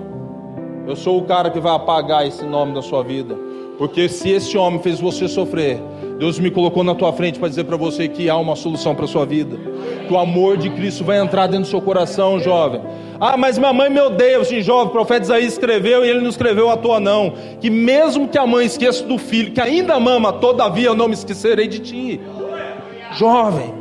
[0.87, 3.35] Eu sou o cara que vai apagar esse nome da sua vida.
[3.77, 5.79] Porque se esse homem fez você sofrer,
[6.17, 9.05] Deus me colocou na tua frente para dizer para você que há uma solução para
[9.05, 9.55] a sua vida.
[10.07, 12.81] Que o amor de Cristo vai entrar dentro do seu coração, jovem.
[13.19, 14.39] Ah, mas minha mãe me odeia.
[14.39, 17.33] Assim, jovem, o profeta Isaías escreveu e ele não escreveu à toa, não.
[17.61, 21.13] Que mesmo que a mãe esqueça do filho, que ainda mama, todavia eu não me
[21.13, 22.21] esquecerei de ti.
[23.13, 23.73] Jovem,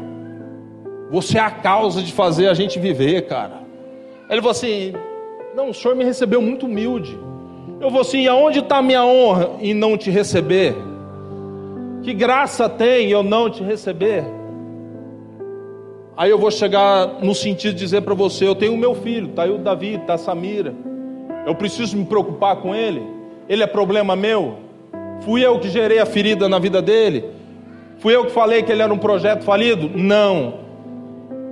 [1.11, 3.63] você é a causa de fazer a gente viver, cara.
[4.29, 4.93] Ele falou assim:
[5.55, 7.19] Não, o senhor me recebeu muito humilde.
[7.81, 10.75] Eu vou assim: aonde está minha honra em não te receber?
[12.07, 14.23] Que graça tem eu não te receber?
[16.17, 19.31] Aí eu vou chegar no sentido de dizer para você: eu tenho o meu filho,
[19.31, 20.73] está aí o Davi, está a Samira.
[21.45, 23.03] Eu preciso me preocupar com ele?
[23.49, 24.57] Ele é problema meu?
[25.23, 27.25] Fui eu que gerei a ferida na vida dele?
[27.99, 29.91] Fui eu que falei que ele era um projeto falido?
[29.93, 30.61] Não.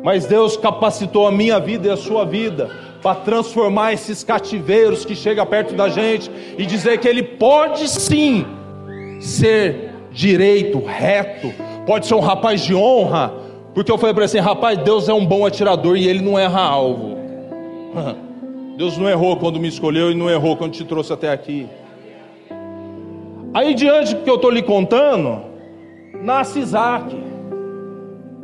[0.04, 2.70] Mas Deus capacitou a minha vida e a sua vida
[3.02, 8.46] para transformar esses cativeiros que chegam perto da gente e dizer que ele pode sim
[9.18, 9.83] ser
[10.14, 11.52] direito, reto,
[11.84, 13.34] pode ser um rapaz de honra,
[13.74, 16.38] porque eu falei para ele assim: rapaz, Deus é um bom atirador e ele não
[16.38, 17.16] erra alvo.
[18.78, 21.68] Deus não errou quando me escolheu e não errou quando te trouxe até aqui.
[23.52, 25.42] Aí, diante do que eu estou lhe contando,
[26.22, 27.16] nasce Isaac.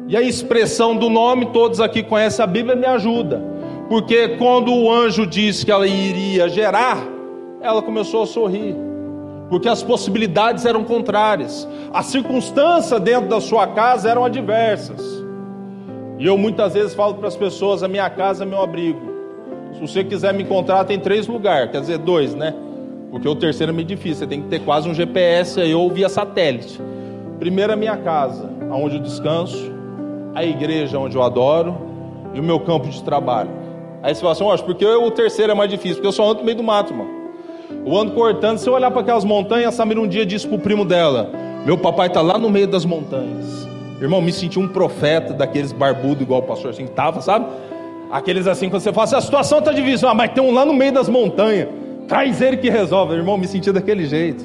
[0.06, 3.42] E a expressão do nome, todos aqui conhecem a Bíblia, me ajuda.
[3.88, 7.04] Porque quando o anjo disse que ela iria gerar,
[7.61, 8.89] ela começou a sorrir.
[9.50, 11.68] Porque as possibilidades eram contrárias.
[11.92, 15.02] As circunstâncias dentro da sua casa eram adversas.
[16.18, 19.10] E eu muitas vezes falo para as pessoas: a minha casa é meu abrigo.
[19.72, 22.54] Se você quiser me encontrar, tem três lugares, quer dizer, dois, né?
[23.10, 25.90] Porque o terceiro é meio difícil, você tem que ter quase um GPS aí ou
[25.90, 26.80] via satélite.
[27.38, 29.72] Primeiro a minha casa, onde eu descanso,
[30.34, 31.76] a igreja onde eu adoro
[32.34, 33.50] e o meu campo de trabalho.
[34.02, 35.96] Aí você fala assim, Oxe, porque o terceiro é mais difícil?
[35.96, 37.19] Porque eu só ando no meio do mato, mano.
[37.85, 40.59] Eu ando cortando, se eu olhar para aquelas montanhas, a Samira um dia disse pro
[40.59, 41.31] primo dela:
[41.64, 43.66] Meu papai está lá no meio das montanhas.
[44.01, 47.47] Irmão, me senti um profeta daqueles barbudo igual o pastor assim tava, sabe?
[48.11, 50.64] Aqueles assim, quando você fala assim, a situação está difícil, ah, mas tem um lá
[50.64, 51.69] no meio das montanhas.
[52.09, 53.14] Traz ele que resolve.
[53.14, 54.45] Irmão, me senti daquele jeito.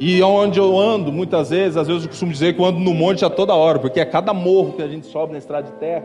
[0.00, 2.92] E onde eu ando, muitas vezes, às vezes eu costumo dizer que eu ando no
[2.92, 5.72] monte a toda hora, porque é cada morro que a gente sobe na estrada de
[5.78, 6.04] terra.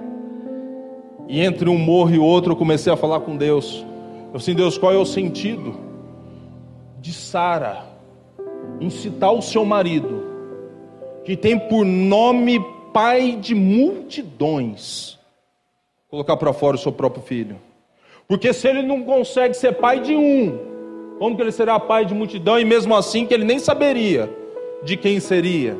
[1.28, 3.84] E entre um morro e outro eu comecei a falar com Deus.
[4.32, 5.88] Eu assim, Deus, qual é o sentido
[7.00, 7.84] de Sara
[8.80, 10.24] incitar o seu marido,
[11.24, 12.60] que tem por nome
[12.94, 15.18] pai de multidões,
[16.10, 17.58] colocar para fora o seu próprio filho?
[18.28, 20.58] Porque se ele não consegue ser pai de um,
[21.18, 24.30] como que ele será pai de multidão e mesmo assim que ele nem saberia
[24.84, 25.76] de quem seria?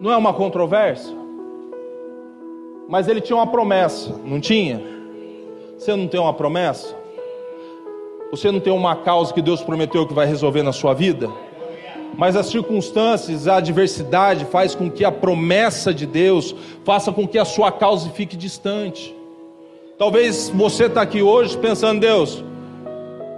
[0.00, 1.14] Não é uma controvérsia?
[2.88, 4.80] Mas ele tinha uma promessa, não tinha?
[5.76, 6.96] Você não tem uma promessa?
[8.30, 11.30] Você não tem uma causa que Deus prometeu que vai resolver na sua vida?
[12.16, 17.38] Mas as circunstâncias, a adversidade faz com que a promessa de Deus faça com que
[17.38, 19.14] a sua causa fique distante.
[19.98, 22.42] Talvez você está aqui hoje pensando, Deus,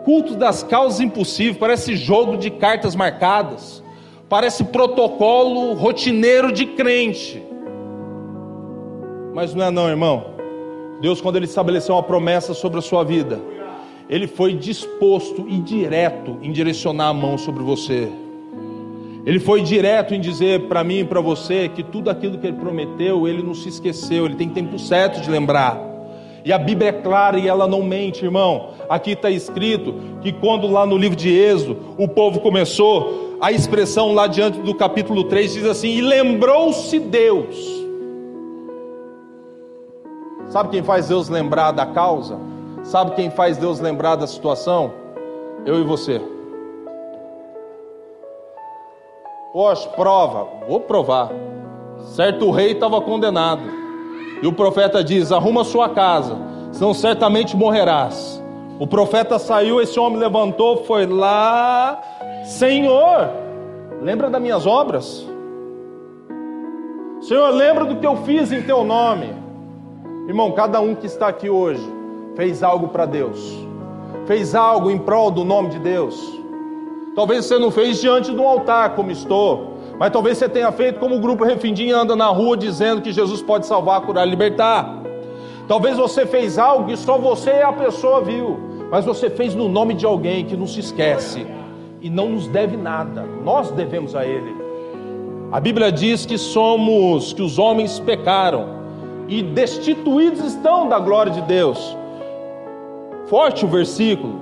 [0.05, 3.83] culto das causas impossíveis, parece jogo de cartas marcadas,
[4.29, 7.43] parece protocolo rotineiro de crente.
[9.35, 10.39] Mas não é não, irmão.
[11.01, 13.41] Deus, quando Ele estabeleceu uma promessa sobre a sua vida,
[14.09, 18.09] Ele foi disposto e direto em direcionar a mão sobre você.
[19.27, 22.57] Ele foi direto em dizer para mim e para você que tudo aquilo que Ele
[22.57, 25.79] prometeu, Ele não se esqueceu, Ele tem tempo certo de lembrar.
[26.45, 28.71] E a Bíblia é clara e ela não mente, irmão.
[28.89, 34.15] Aqui está escrito que quando lá no livro de Êxodo o povo começou, a expressão
[34.15, 37.79] lá diante do capítulo 3 diz assim: E lembrou-se Deus
[40.51, 42.39] Sabe quem faz Deus lembrar da causa?
[42.85, 44.93] Sabe quem faz Deus lembrar da situação?
[45.67, 46.21] Eu e você.
[49.53, 51.31] Poxa, prova, vou provar.
[52.15, 53.63] Certo rei estava condenado.
[54.41, 56.37] E o profeta diz: Arruma sua casa,
[56.73, 58.43] senão certamente morrerás.
[58.79, 62.01] O profeta saiu, esse homem levantou, foi lá.
[62.45, 63.31] Senhor,
[64.01, 65.27] lembra das minhas obras?
[67.21, 69.35] Senhor, lembra do que eu fiz em teu nome?
[70.29, 71.98] Irmão, cada um que está aqui hoje
[72.39, 73.67] fez algo para Deus,
[74.25, 76.41] fez algo em prol do nome de Deus.
[77.13, 81.01] Talvez você não fez diante de um altar, como estou, mas talvez você tenha feito
[81.01, 85.03] como o grupo Refindim anda na rua dizendo que Jesus pode salvar, curar, libertar.
[85.67, 88.57] Talvez você fez algo que só você e a pessoa viu,
[88.89, 91.45] mas você fez no nome de alguém que não se esquece
[92.01, 93.27] e não nos deve nada.
[93.43, 94.55] Nós devemos a Ele.
[95.51, 98.77] A Bíblia diz que somos, que os homens pecaram
[99.27, 101.98] e destituídos estão da glória de Deus.
[103.29, 104.41] Forte o versículo,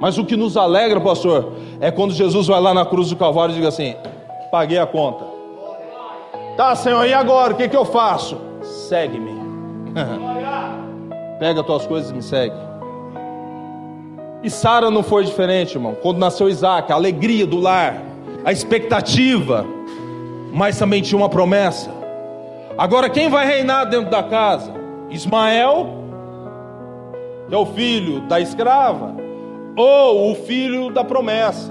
[0.00, 3.54] mas o que nos alegra, pastor, é quando Jesus vai lá na cruz do Calvário
[3.54, 3.94] e diz assim:
[4.50, 5.24] paguei a conta.
[6.56, 7.52] Tá, Senhor, e agora?
[7.52, 8.38] O que, que eu faço?
[8.62, 9.32] Segue-me.
[11.38, 12.54] Pega as tuas coisas e me segue.
[14.42, 15.96] E Sara não foi diferente, irmão.
[16.00, 18.02] Quando nasceu Isaac, a alegria do lar,
[18.44, 19.64] a expectativa,
[20.52, 21.90] mas também tinha uma promessa.
[22.76, 24.72] Agora, quem vai reinar dentro da casa?
[25.10, 26.01] Ismael,
[27.52, 29.14] é o filho da escrava,
[29.76, 31.70] ou o filho da promessa?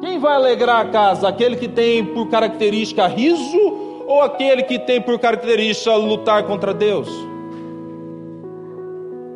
[0.00, 1.28] Quem vai alegrar a casa?
[1.28, 3.58] Aquele que tem por característica riso
[4.08, 7.08] ou aquele que tem por característica lutar contra Deus?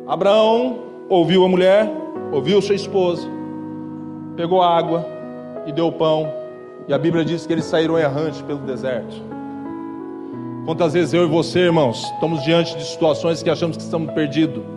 [0.05, 1.89] Abraão ouviu a mulher,
[2.33, 3.25] ouviu sua esposa,
[4.35, 5.05] pegou água
[5.65, 6.29] e deu pão,
[6.89, 9.15] e a Bíblia diz que eles saíram errantes pelo deserto.
[10.65, 14.74] Quantas vezes eu e você, irmãos, estamos diante de situações que achamos que estamos perdidos,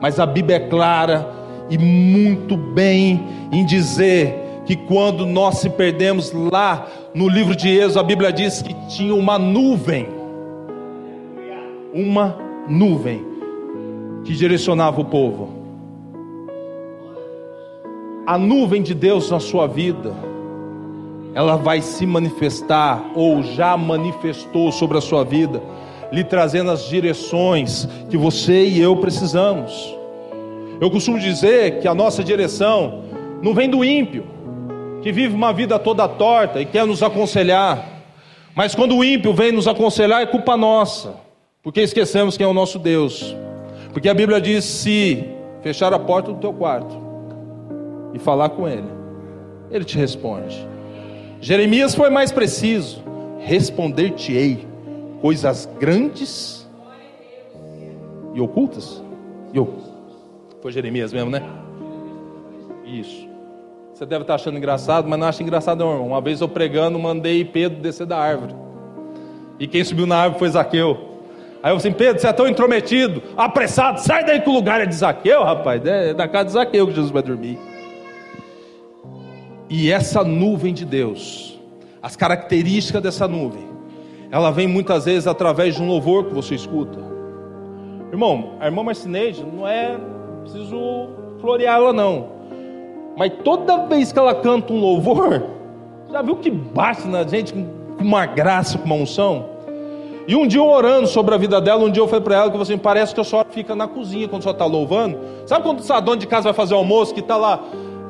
[0.00, 1.26] mas a Bíblia é clara
[1.70, 8.00] e muito bem em dizer que quando nós se perdemos lá no livro de Êxodo,
[8.00, 10.06] a Bíblia diz que tinha uma nuvem,
[11.94, 12.36] uma
[12.68, 13.24] nuvem
[14.24, 15.48] que direcionava o povo.
[18.26, 20.14] A nuvem de Deus na sua vida,
[21.34, 25.62] ela vai se manifestar ou já manifestou sobre a sua vida,
[26.10, 29.96] lhe trazendo as direções que você e eu precisamos.
[30.80, 33.04] Eu costumo dizer que a nossa direção
[33.42, 34.24] não vem do ímpio,
[35.02, 37.84] que vive uma vida toda torta e quer nos aconselhar.
[38.54, 41.14] Mas quando o ímpio vem nos aconselhar, é culpa nossa,
[41.62, 43.36] porque esquecemos quem é o nosso Deus.
[43.92, 45.24] Porque a Bíblia diz: se
[45.62, 46.96] fechar a porta do teu quarto
[48.14, 48.88] e falar com ele,
[49.70, 50.66] ele te responde.
[51.40, 53.02] Jeremias foi mais preciso:
[53.40, 54.67] responder-te-ei
[55.20, 56.68] coisas grandes
[58.34, 59.02] e ocultas.
[59.52, 59.58] E
[60.60, 61.42] Foi Jeremias mesmo, né?
[62.84, 63.28] Isso.
[63.94, 66.06] Você deve estar achando engraçado, mas não acha engraçado não, irmão.
[66.08, 68.54] Uma vez eu pregando, mandei Pedro descer da árvore.
[69.58, 71.08] E quem subiu na árvore foi Zaqueu.
[71.60, 74.86] Aí eu assim, Pedro, você é tão intrometido, apressado, sai daí que o lugar é
[74.86, 75.84] de Zaqueu, rapaz.
[75.84, 77.58] É da casa de Zaqueu que Jesus vai dormir.
[79.68, 81.58] E essa nuvem de Deus,
[82.00, 83.66] as características dessa nuvem,
[84.30, 86.98] ela vem muitas vezes através de um louvor que você escuta.
[88.10, 89.98] Irmão, a irmã Marcineide não é
[90.42, 91.08] preciso
[91.40, 92.28] florear ela não.
[93.16, 95.44] Mas toda vez que ela canta um louvor,
[96.10, 97.66] já viu que bate na gente com
[98.00, 99.46] uma graça, com uma unção?
[100.26, 102.50] E um dia eu orando sobre a vida dela, um dia eu falei para ela
[102.50, 105.18] que assim, parece que a senhora fica na cozinha quando a senhora está louvando.
[105.46, 107.60] Sabe quando o dono de casa vai fazer almoço, que está lá,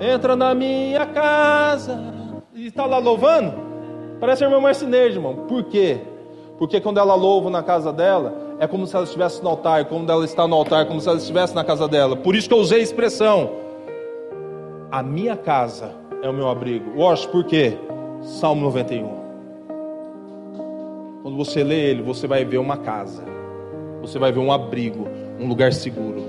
[0.01, 1.97] entra na minha casa,
[2.55, 3.68] e está lá louvando?
[4.21, 5.47] Parece a irmã Marcineide, irmão.
[5.49, 5.99] Por quê?
[6.59, 10.11] Porque quando ela louva na casa dela, é como se ela estivesse no altar, como
[10.11, 12.17] ela está no altar, como se ela estivesse na casa dela.
[12.17, 13.51] Por isso que eu usei a expressão,
[14.91, 17.01] a minha casa é o meu abrigo.
[17.01, 17.79] Oxe, por quê?
[18.23, 19.09] Salmo 91.
[21.23, 23.23] Quando você lê ele, você vai ver uma casa.
[24.01, 25.07] Você vai ver um abrigo,
[25.39, 26.23] um lugar seguro.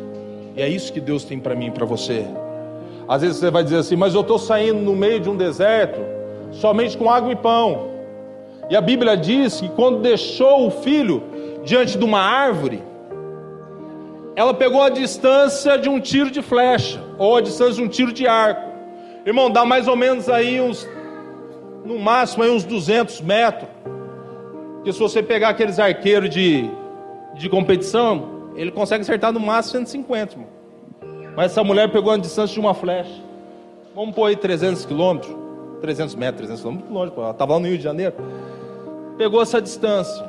[0.55, 2.25] E é isso que Deus tem para mim e para você.
[3.07, 5.99] Às vezes você vai dizer assim, mas eu estou saindo no meio de um deserto,
[6.51, 7.89] somente com água e pão.
[8.69, 11.23] E a Bíblia diz que quando deixou o filho
[11.63, 12.81] diante de uma árvore,
[14.35, 18.13] ela pegou a distância de um tiro de flecha, ou a distância de um tiro
[18.13, 18.69] de arco.
[19.25, 20.87] Irmão, dá mais ou menos aí uns,
[21.83, 23.69] no máximo aí uns 200 metros.
[24.75, 26.69] Porque se você pegar aqueles arqueiros de,
[27.33, 30.47] de competição, ele consegue acertar no máximo 150, irmão.
[31.35, 33.21] Mas essa mulher pegou a distância de uma flecha.
[33.93, 35.35] Vamos pôr aí 300 quilômetros,
[35.79, 38.13] 300 metros, 300 quilômetros, muito longe, ela estava lá no Rio de Janeiro.
[39.17, 40.23] Pegou essa distância.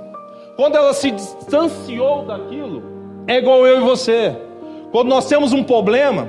[0.57, 2.83] Quando ela se distanciou daquilo,
[3.27, 4.37] é igual eu e você.
[4.91, 6.29] Quando nós temos um problema,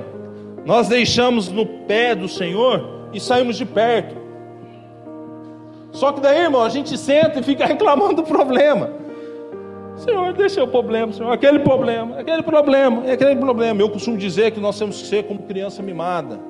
[0.64, 4.16] nós deixamos no pé do Senhor e saímos de perto.
[5.90, 8.90] Só que daí, irmão, a gente senta e fica reclamando do problema.
[9.96, 13.80] Senhor, deixa o problema, Senhor, aquele problema, aquele problema, aquele problema.
[13.80, 16.40] Eu costumo dizer que nós temos que ser como criança mimada,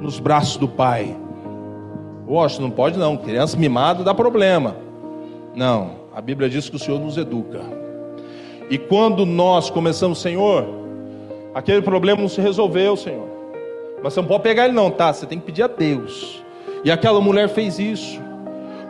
[0.00, 1.14] nos braços do Pai.
[2.28, 4.76] Oxe, não pode não, criança mimada dá problema.
[5.54, 7.60] Não, a Bíblia diz que o Senhor nos educa.
[8.68, 10.66] E quando nós começamos, Senhor,
[11.54, 13.26] aquele problema não se resolveu, Senhor.
[14.02, 15.12] Mas você não pode pegar ele, não, tá?
[15.12, 16.42] Você tem que pedir a Deus.
[16.84, 18.20] E aquela mulher fez isso,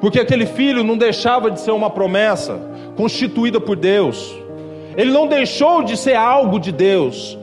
[0.01, 2.61] porque aquele filho não deixava de ser uma promessa
[2.97, 4.37] constituída por Deus,
[4.97, 7.39] ele não deixou de ser algo de Deus.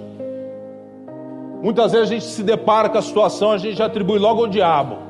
[1.63, 4.47] Muitas vezes a gente se depara com a situação, a gente já atribui logo ao
[4.47, 5.04] diabo.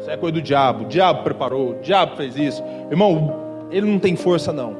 [0.00, 2.62] Isso é coisa do diabo, o diabo preparou, o diabo fez isso.
[2.90, 4.74] Irmão, ele não tem força, não.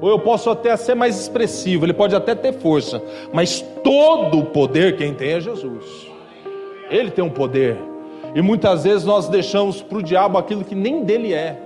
[0.00, 3.02] Ou eu posso até ser mais expressivo, ele pode até ter força,
[3.32, 5.84] mas todo o poder quem tem é Jesus.
[6.90, 7.76] Ele tem um poder.
[8.34, 11.58] E muitas vezes nós deixamos para o diabo aquilo que nem dele é.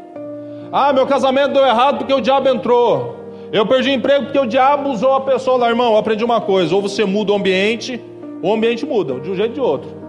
[0.73, 3.17] Ah, meu casamento deu errado porque o diabo entrou.
[3.53, 5.97] Eu perdi emprego porque o diabo usou a pessoa lá, irmão.
[5.97, 8.01] Aprendi uma coisa: ou você muda o ambiente,
[8.43, 10.04] ou o ambiente muda, de um jeito ou de outro.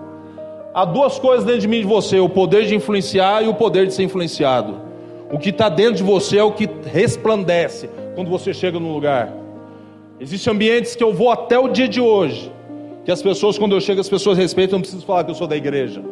[0.75, 3.53] Há duas coisas dentro de mim e de você: o poder de influenciar e o
[3.53, 4.75] poder de ser influenciado.
[5.31, 9.31] O que está dentro de você é o que resplandece quando você chega num lugar.
[10.19, 12.51] Existem ambientes que eu vou até o dia de hoje,
[13.05, 15.47] que as pessoas, quando eu chego, as pessoas respeitam, não preciso falar que eu sou
[15.47, 16.03] da igreja.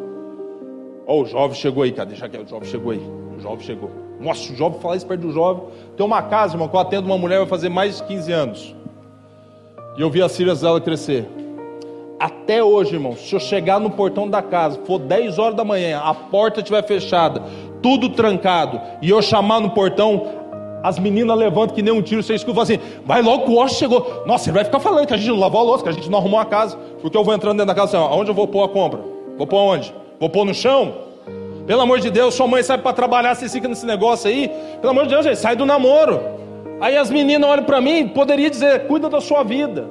[1.06, 3.02] Ó, oh, o jovem chegou aí, cara, deixa que o jovem chegou aí.
[3.36, 3.90] O jovem chegou.
[4.18, 5.62] Nossa, o jovem fala isso perto do jovem.
[5.94, 8.74] Tem uma casa, irmão, que eu atendo uma mulher vai fazer mais de 15 anos.
[9.98, 11.26] E eu vi as filhas dela crescer.
[12.24, 16.00] Até hoje, irmão, se eu chegar no portão da casa, for 10 horas da manhã,
[16.02, 17.42] a porta estiver fechada,
[17.82, 20.26] tudo trancado, e eu chamar no portão,
[20.82, 23.78] as meninas levantam que nem um tiro, você escuta assim, vai logo que o Washington
[23.78, 24.22] chegou.
[24.24, 26.10] Nossa, ele vai ficar falando que a gente não lavou a louça, que a gente
[26.10, 28.48] não arrumou a casa, porque eu vou entrando dentro da casa assim, aonde eu vou
[28.48, 29.00] pôr a compra?
[29.36, 29.94] Vou pôr onde?
[30.18, 30.94] Vou pôr no chão?
[31.66, 34.50] Pelo amor de Deus, sua mãe sai para trabalhar, você fica nesse negócio aí.
[34.80, 36.22] Pelo amor de Deus, gente, sai do namoro.
[36.80, 39.86] Aí as meninas olham para mim, poderia dizer, cuida da sua vida.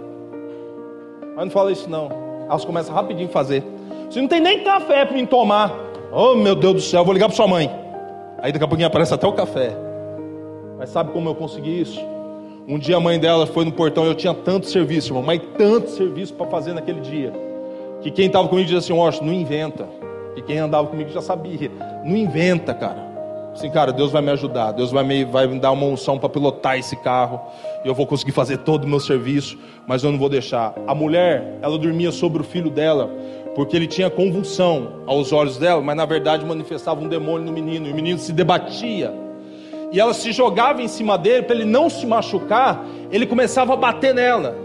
[1.35, 2.22] Mas não fala isso não.
[2.47, 3.63] Elas começam rapidinho a fazer.
[4.09, 5.73] Você não tem nem café para mim tomar.
[6.11, 7.69] Oh meu Deus do céu, vou ligar para sua mãe.
[8.39, 9.75] Aí daqui a pouquinho aparece até o café.
[10.77, 11.99] Mas sabe como eu consegui isso?
[12.67, 15.89] Um dia a mãe dela foi no portão, eu tinha tanto serviço, irmão, mas tanto
[15.89, 17.33] serviço para fazer naquele dia.
[18.01, 19.87] Que quem estava comigo dizia assim: Washington, não inventa.
[20.35, 21.71] E quem andava comigo já sabia.
[22.03, 23.12] Não inventa, cara.
[23.53, 24.71] Assim, cara, Deus vai me ajudar.
[24.71, 27.39] Deus vai me, vai me dar uma unção para pilotar esse carro.
[27.85, 29.57] E eu vou conseguir fazer todo o meu serviço.
[29.87, 30.73] Mas eu não vou deixar.
[30.87, 33.09] A mulher, ela dormia sobre o filho dela.
[33.55, 35.81] Porque ele tinha convulsão aos olhos dela.
[35.81, 37.87] Mas na verdade manifestava um demônio no menino.
[37.87, 39.13] E o menino se debatia.
[39.91, 42.83] E ela se jogava em cima dele para ele não se machucar.
[43.11, 44.57] Ele começava a bater nela.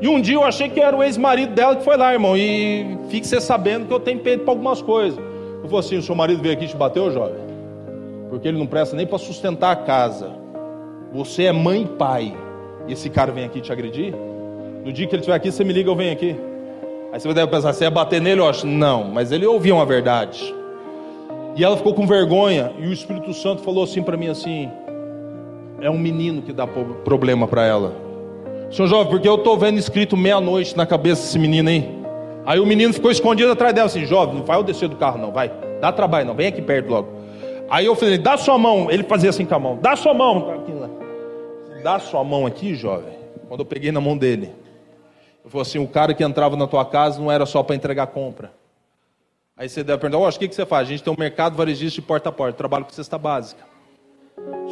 [0.00, 2.34] E um dia eu achei que era o ex-marido dela que foi lá, irmão.
[2.36, 5.18] E fique você sabendo que eu tenho peito para algumas coisas.
[5.62, 7.43] Eu falei assim: o seu marido veio aqui te bateu, jovem?
[8.34, 10.28] Porque ele não presta nem para sustentar a casa.
[11.12, 12.36] Você é mãe e pai.
[12.88, 14.12] E esse cara vem aqui te agredir?
[14.84, 16.34] No dia que ele estiver aqui, você me liga, eu venho aqui.
[17.12, 18.40] Aí você deve pensar, você ia bater nele?
[18.40, 20.52] Eu acho, não, mas ele ouvia uma verdade.
[21.54, 22.72] E ela ficou com vergonha.
[22.76, 24.68] E o Espírito Santo falou assim para mim assim:
[25.80, 27.94] é um menino que dá problema para ela.
[28.68, 31.88] Senhor jovem, porque eu estou vendo escrito meia-noite na cabeça desse menino aí.
[32.44, 35.20] Aí o menino ficou escondido atrás dela, assim, jovem, não vai eu descer do carro,
[35.20, 35.52] não, vai.
[35.80, 37.23] Dá trabalho, não, vem aqui perto logo.
[37.68, 38.90] Aí eu falei, dá sua mão.
[38.90, 40.64] Ele fazia assim com a mão, dá sua mão.
[41.82, 43.12] Dá sua mão aqui, jovem.
[43.46, 44.50] Quando eu peguei na mão dele,
[45.44, 48.06] eu falei assim: o cara que entrava na tua casa não era só para entregar
[48.06, 48.50] compra.
[49.54, 50.88] Aí você deve perguntar: oh, o que, que você faz?
[50.88, 53.62] A gente tem um mercado varejista de porta a porta, trabalho com cesta básica.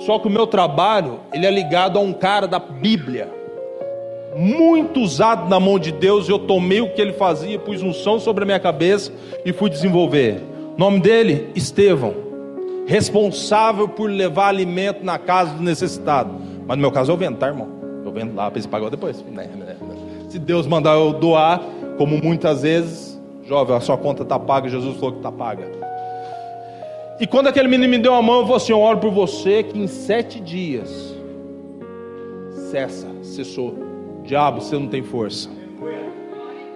[0.07, 3.29] Só que o meu trabalho, ele é ligado a um cara da Bíblia
[4.35, 8.45] muito usado na mão de Deus, eu tomei o que ele fazia, pus unção sobre
[8.45, 9.13] a minha cabeça
[9.45, 10.41] e fui desenvolver.
[10.75, 12.15] O nome dele, Estevão,
[12.87, 16.35] responsável por levar alimento na casa do necessitado.
[16.67, 17.69] Mas no meu caso eu vendo, tá, irmão?
[18.05, 19.23] Eu vendo lá para esse pagar depois.
[19.31, 19.77] Né, né, né.
[20.29, 21.61] Se Deus mandar eu doar,
[21.99, 25.71] como muitas vezes, jovem, a sua conta está paga, Jesus falou que está paga.
[27.21, 29.63] E quando aquele menino me deu a mão, eu falei assim: eu oro por você
[29.63, 31.15] que em sete dias
[32.71, 33.77] cessa, cessou
[34.25, 35.51] Diabo, você não tem força.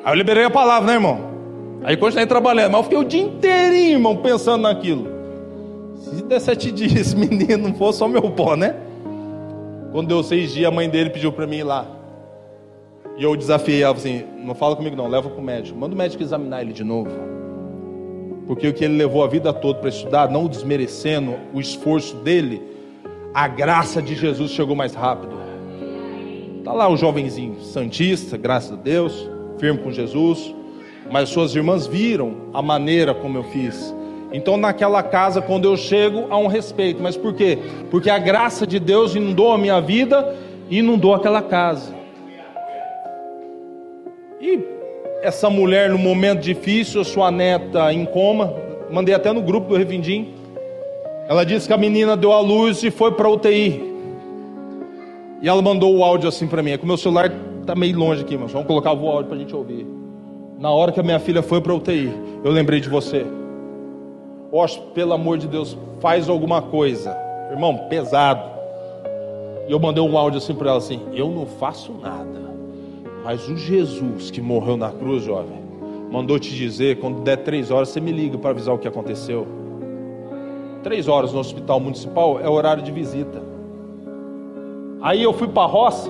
[0.04, 1.36] Aí eu liberei a palavra, né, irmão?
[1.82, 5.15] Aí continuei trabalhando, mas eu fiquei o dia inteirinho, irmão, pensando naquilo.
[6.06, 8.76] Se der sete dias, menino não fosse só meu pó, né?
[9.90, 11.86] Quando deu seis dias, a mãe dele pediu para mim ir lá.
[13.16, 15.78] E eu desafiei ela assim: não fala comigo, não, leva para o médico.
[15.78, 17.10] Manda o médico examinar ele de novo.
[18.46, 22.62] Porque o que ele levou a vida toda para estudar, não desmerecendo o esforço dele,
[23.34, 25.34] a graça de Jesus chegou mais rápido.
[26.58, 29.28] Está lá o jovenzinho santista, graças a Deus,
[29.58, 30.54] firme com Jesus.
[31.10, 33.94] Mas suas irmãs viram a maneira como eu fiz.
[34.32, 37.02] Então, naquela casa, quando eu chego, há um respeito.
[37.02, 37.58] Mas por quê?
[37.90, 40.34] Porque a graça de Deus inundou a minha vida
[40.68, 41.94] e inundou aquela casa.
[44.40, 44.60] E
[45.22, 48.52] essa mulher, no momento difícil, sua neta em coma,
[48.90, 50.34] mandei até no grupo do Revindim.
[51.28, 53.94] Ela disse que a menina deu a luz e foi para UTI.
[55.42, 56.72] E ela mandou o áudio assim para mim.
[56.72, 57.32] É que o meu celular
[57.64, 59.86] tá meio longe aqui, mas vamos colocar o áudio para a gente ouvir.
[60.58, 62.10] Na hora que a minha filha foi para UTI,
[62.44, 63.26] eu lembrei de você.
[64.50, 67.16] Oxe, pelo amor de Deus, faz alguma coisa.
[67.50, 68.56] Irmão, pesado.
[69.68, 72.46] E eu mandei um áudio assim para ela assim: Eu não faço nada.
[73.24, 75.58] Mas o Jesus que morreu na cruz, jovem,
[76.10, 79.46] mandou te dizer: quando der três horas, você me liga para avisar o que aconteceu.
[80.82, 83.42] Três horas no hospital municipal é horário de visita.
[85.02, 86.08] Aí eu fui para a roça,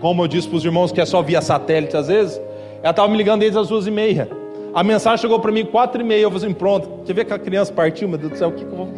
[0.00, 2.40] como eu disse para os irmãos que é só via satélite às vezes,
[2.82, 4.41] ela estava me ligando desde as duas e meia.
[4.74, 6.22] A mensagem chegou para mim quatro e meia.
[6.22, 7.04] Eu falei assim, pronto.
[7.04, 8.08] Quer ver que a criança partiu?
[8.08, 8.88] Meu Deus do céu, o que, eu vou...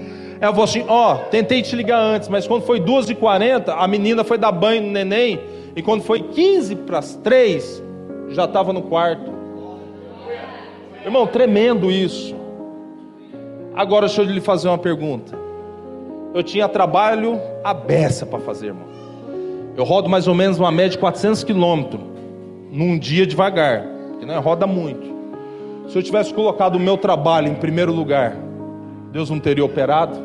[0.41, 3.75] Ela falou assim, ó, oh, tentei te ligar antes, mas quando foi duas e quarenta,
[3.75, 5.41] a menina foi dar banho no neném.
[5.75, 7.83] E quando foi 15 para as três,
[8.31, 9.33] já estava no quarto.
[11.05, 12.35] Irmão, tremendo isso.
[13.75, 15.37] Agora deixa eu lhe fazer uma pergunta.
[16.35, 18.87] Eu tinha trabalho a beça para fazer, irmão.
[19.77, 22.01] Eu rodo mais ou menos uma média de 400 quilômetros
[22.71, 23.85] num dia devagar,
[24.19, 25.14] que não é, roda muito.
[25.89, 28.37] Se eu tivesse colocado o meu trabalho em primeiro lugar,
[29.13, 30.17] Deus não teria operado?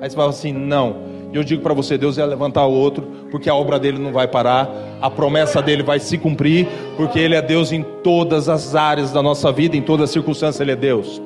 [0.00, 0.96] Aí você fala assim: não.
[1.32, 4.26] E eu digo para você: Deus ia levantar outro, porque a obra dele não vai
[4.26, 4.68] parar,
[5.00, 9.22] a promessa dele vai se cumprir, porque ele é Deus em todas as áreas da
[9.22, 11.22] nossa vida, em toda circunstância, ele é Deus.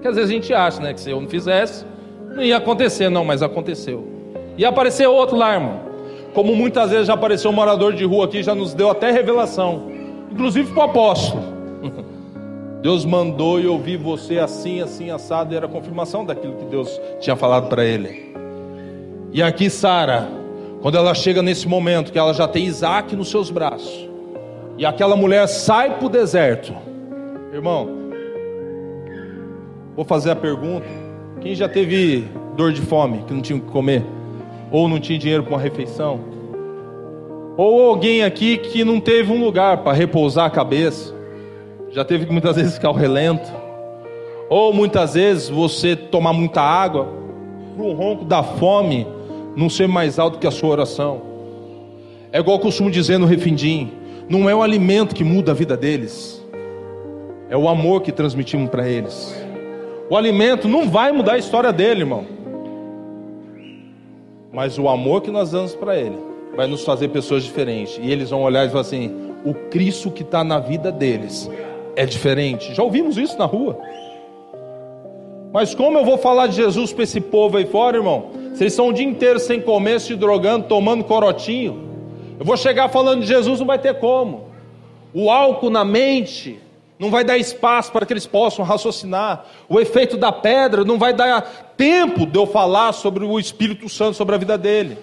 [0.00, 1.84] Que às vezes a gente acha, né, que se eu não fizesse,
[2.34, 4.06] não ia acontecer, não, mas aconteceu.
[4.56, 5.80] Ia aparecer outro lá, irmão.
[6.32, 9.90] Como muitas vezes já apareceu um morador de rua aqui, já nos deu até revelação,
[10.30, 11.55] inclusive para o apóstolo.
[12.86, 17.34] Deus mandou e eu vi você assim, assim, assado, era confirmação daquilo que Deus tinha
[17.34, 18.32] falado para ele.
[19.32, 20.28] E aqui, Sara,
[20.80, 24.08] quando ela chega nesse momento, que ela já tem Isaac nos seus braços,
[24.78, 26.72] e aquela mulher sai para o deserto,
[27.52, 27.88] irmão,
[29.96, 30.86] vou fazer a pergunta:
[31.40, 32.24] quem já teve
[32.56, 34.04] dor de fome, que não tinha o que comer?
[34.70, 36.20] ou não tinha dinheiro para uma refeição,
[37.56, 41.15] ou alguém aqui que não teve um lugar para repousar a cabeça,
[41.96, 43.50] já teve que muitas vezes ficar ao relento,
[44.50, 47.08] ou muitas vezes você tomar muita água,
[47.78, 49.06] o ronco da fome
[49.56, 51.22] não ser mais alto que a sua oração.
[52.30, 53.92] É igual eu costumo dizer no refindim:
[54.28, 56.46] não é o alimento que muda a vida deles,
[57.48, 59.34] é o amor que transmitimos para eles.
[60.10, 62.26] O alimento não vai mudar a história dele, irmão.
[64.52, 66.18] Mas o amor que nós damos para Ele
[66.54, 67.98] vai nos fazer pessoas diferentes.
[68.02, 71.50] E eles vão olhar e falar assim: o Cristo que está na vida deles
[71.96, 72.74] é diferente.
[72.74, 73.78] Já ouvimos isso na rua.
[75.52, 78.30] Mas como eu vou falar de Jesus para esse povo aí fora, irmão?
[78.52, 81.88] Vocês estão o dia inteiro sem comer, se drogando, tomando corotinho.
[82.38, 84.48] Eu vou chegar falando de Jesus, não vai ter como.
[85.14, 86.60] O álcool na mente
[86.98, 89.46] não vai dar espaço para que eles possam raciocinar.
[89.68, 94.16] O efeito da pedra não vai dar tempo de eu falar sobre o Espírito Santo,
[94.16, 94.98] sobre a vida dele.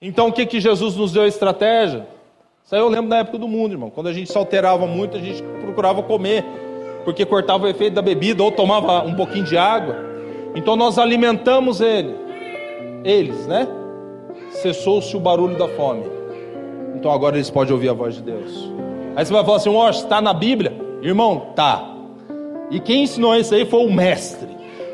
[0.00, 2.06] Então o que, que Jesus nos deu a estratégia?
[2.64, 3.90] Isso aí eu lembro na época do mundo, irmão.
[3.90, 6.42] Quando a gente se alterava muito, a gente procurava comer,
[7.04, 9.94] porque cortava o efeito da bebida ou tomava um pouquinho de água.
[10.54, 12.14] Então nós alimentamos ele,
[13.04, 13.68] eles, né?
[14.48, 16.04] Cessou-se o barulho da fome.
[16.94, 18.72] Então agora eles podem ouvir a voz de Deus.
[19.14, 20.72] Aí você vai falar assim: ó, está na Bíblia.
[21.02, 21.86] Irmão, tá.
[22.70, 24.48] E quem ensinou isso aí foi o mestre.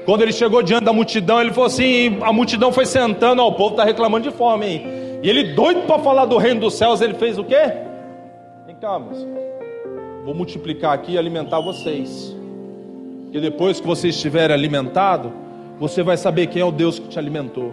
[0.05, 3.53] Quando ele chegou diante da multidão, ele falou assim: a multidão foi sentando, ó, o
[3.53, 4.99] povo está reclamando de fome, hein?
[5.23, 7.73] E ele, doido para falar do reino dos céus, ele fez o quê?
[8.66, 9.27] Vem cá, moço.
[10.25, 12.37] Vou multiplicar aqui e alimentar vocês.
[13.33, 15.33] E depois que você estiver alimentado,
[15.79, 17.73] você vai saber quem é o Deus que te alimentou.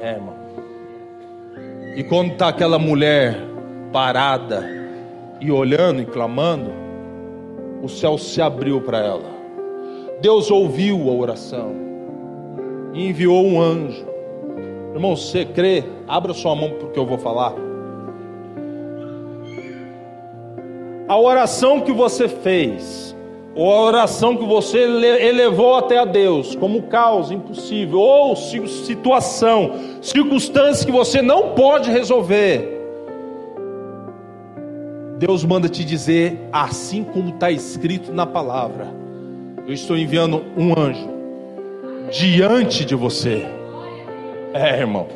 [0.00, 0.34] É, irmão.
[1.96, 3.36] E quando está aquela mulher
[3.92, 4.82] parada,
[5.42, 6.70] e olhando e clamando,
[7.82, 9.28] o céu se abriu para ela.
[10.20, 11.74] Deus ouviu a oração
[12.94, 14.06] e enviou um anjo.
[14.94, 15.84] Irmão, você crê?
[16.06, 17.54] Abra sua mão porque eu vou falar.
[21.08, 23.16] A oração que você fez,
[23.54, 30.86] ou a oração que você elevou até a Deus, como causa impossível, ou situação, circunstância
[30.86, 32.80] que você não pode resolver,
[35.18, 38.88] Deus manda te dizer, assim como está escrito na palavra:
[39.66, 41.08] Eu estou enviando um anjo
[42.10, 43.61] diante de você.
[44.54, 45.06] É, irmão.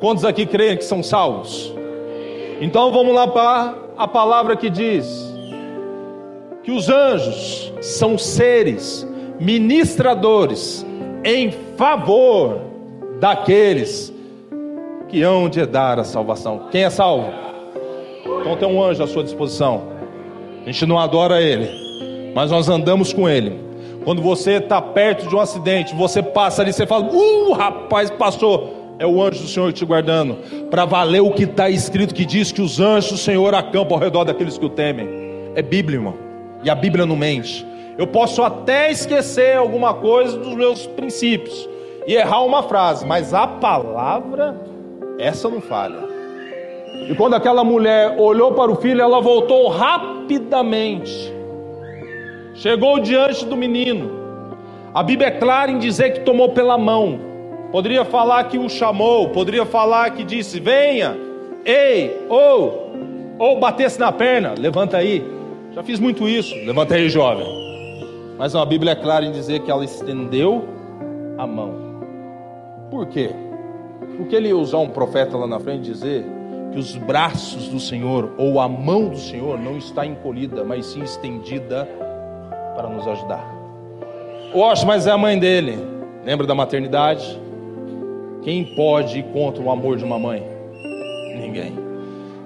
[0.00, 1.72] Quantos aqui creem que são salvos?
[2.60, 5.06] Então vamos lá para a palavra que diz
[6.62, 9.06] que os anjos são seres
[9.38, 10.84] ministradores
[11.24, 12.60] em favor
[13.20, 14.12] daqueles
[15.08, 16.68] que hão de dar a salvação.
[16.70, 17.28] Quem é salvo?
[18.40, 19.82] Então tem um anjo à sua disposição.
[20.62, 23.60] A gente não adora ele, mas nós andamos com ele.
[24.04, 28.85] Quando você está perto de um acidente, você passa ali, você fala: Uh, rapaz, passou.
[28.98, 30.36] É o anjo do Senhor te guardando,
[30.70, 34.02] para valer o que está escrito, que diz que os anjos do Senhor acampam ao
[34.02, 35.08] redor daqueles que o temem.
[35.54, 36.14] É Bíblia, irmão.
[36.64, 37.66] E a Bíblia não mente.
[37.98, 41.68] Eu posso até esquecer alguma coisa dos meus princípios
[42.06, 44.58] e errar uma frase, mas a palavra,
[45.18, 46.06] essa não falha.
[47.08, 51.32] E quando aquela mulher olhou para o filho, ela voltou rapidamente.
[52.54, 54.10] Chegou diante do menino.
[54.94, 57.35] A Bíblia é clara em dizer que tomou pela mão.
[57.76, 61.14] Poderia falar que o chamou, poderia falar que disse: Venha,
[61.62, 62.90] ei, ou,
[63.38, 65.22] ou batesse na perna, levanta aí.
[65.72, 67.46] Já fiz muito isso, levantei jovem.
[68.38, 70.66] Mas a Bíblia é clara em dizer que ela estendeu
[71.36, 72.00] a mão.
[72.90, 73.28] Por quê?
[74.16, 76.24] Porque ele ia usar um profeta lá na frente dizer
[76.72, 81.02] que os braços do Senhor ou a mão do Senhor não está encolhida, mas sim
[81.02, 81.86] estendida
[82.74, 83.54] para nos ajudar.
[84.54, 85.78] Oxe, mas é a mãe dele.
[86.24, 87.44] Lembra da maternidade?
[88.46, 90.40] Quem pode ir contra o amor de uma mãe?
[91.36, 91.76] Ninguém.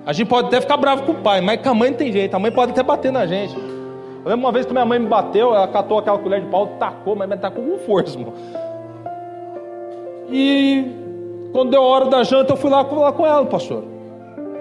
[0.07, 2.11] A gente pode até ficar bravo com o pai, mas com a mãe não tem
[2.11, 2.35] jeito.
[2.35, 3.55] A mãe pode até bater na gente.
[3.55, 6.69] Eu lembro uma vez que minha mãe me bateu, ela catou aquela colher de pau,
[6.79, 8.33] tacou, mas me tacou com força, irmão.
[10.31, 10.87] E
[11.53, 13.85] quando deu a hora da janta, eu fui lá falar com ela, pastor.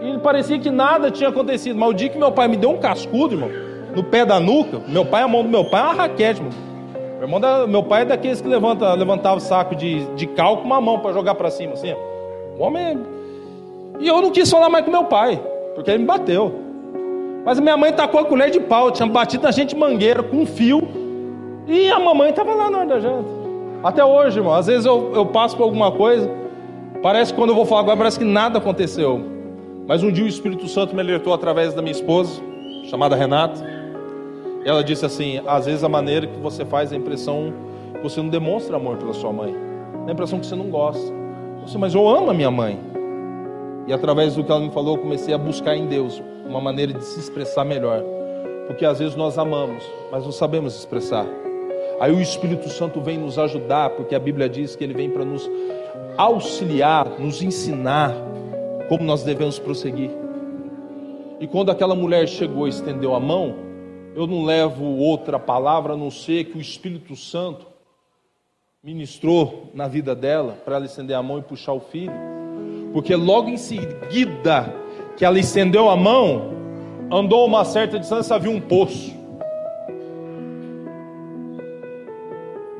[0.01, 1.79] E parecia que nada tinha acontecido.
[1.79, 3.49] Mas o dia que meu pai me deu um cascudo, irmão,
[3.95, 6.68] no pé da nuca, meu pai, a mão do meu pai é uma raquete, irmão.
[7.19, 10.57] Meu, irmão da, meu pai é daqueles que levanta, levantava o saco de, de cal
[10.57, 11.93] com uma mão para jogar para cima, assim.
[12.57, 12.97] O homem.
[13.99, 15.37] E eu não quis falar mais com meu pai,
[15.75, 16.55] porque ele me bateu.
[17.43, 20.45] Mas minha mãe tacou a colher de pau, tinha batido na gente mangueira com um
[20.45, 20.87] fio.
[21.67, 23.29] E a mamãe estava lá na hora da janta.
[23.83, 24.53] Até hoje, irmão.
[24.53, 26.29] Às vezes eu, eu passo por alguma coisa.
[27.03, 29.21] Parece que quando eu vou falar agora, parece que nada aconteceu.
[29.85, 32.41] Mas um dia o Espírito Santo me alertou através da minha esposa,
[32.89, 33.78] chamada Renata.
[34.69, 37.51] Ela disse assim: às vezes a maneira que você faz a impressão
[37.93, 39.55] que você não demonstra amor pela sua mãe.
[40.07, 41.11] A impressão que você não gosta.
[41.65, 42.79] Você, mas eu amo a minha mãe.
[43.87, 46.93] E através do que ela me falou, eu comecei a buscar em Deus uma maneira
[46.93, 48.03] de se expressar melhor.
[48.67, 51.25] Porque às vezes nós amamos, mas não sabemos expressar.
[51.99, 55.25] Aí o Espírito Santo vem nos ajudar, porque a Bíblia diz que ele vem para
[55.25, 55.49] nos
[56.15, 58.13] auxiliar, nos ensinar
[58.87, 60.11] como nós devemos prosseguir.
[61.39, 63.68] E quando aquela mulher chegou e estendeu a mão,
[64.19, 67.65] eu não levo outra palavra a não ser que o Espírito Santo
[68.83, 72.11] ministrou na vida dela para ela estender a mão e puxar o filho.
[72.91, 74.75] Porque logo em seguida
[75.15, 76.51] que ela estendeu a mão,
[77.09, 79.15] andou uma certa distância, viu um poço.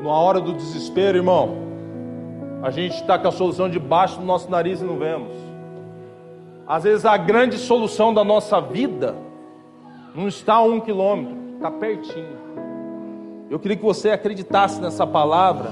[0.03, 1.55] Na hora do desespero, irmão,
[2.61, 5.31] a gente está com a solução debaixo do nosso nariz e não vemos.
[6.67, 9.28] Às vezes a grande solução da nossa vida
[10.15, 12.37] não está a um quilômetro, está pertinho.
[13.49, 15.71] Eu queria que você acreditasse nessa palavra,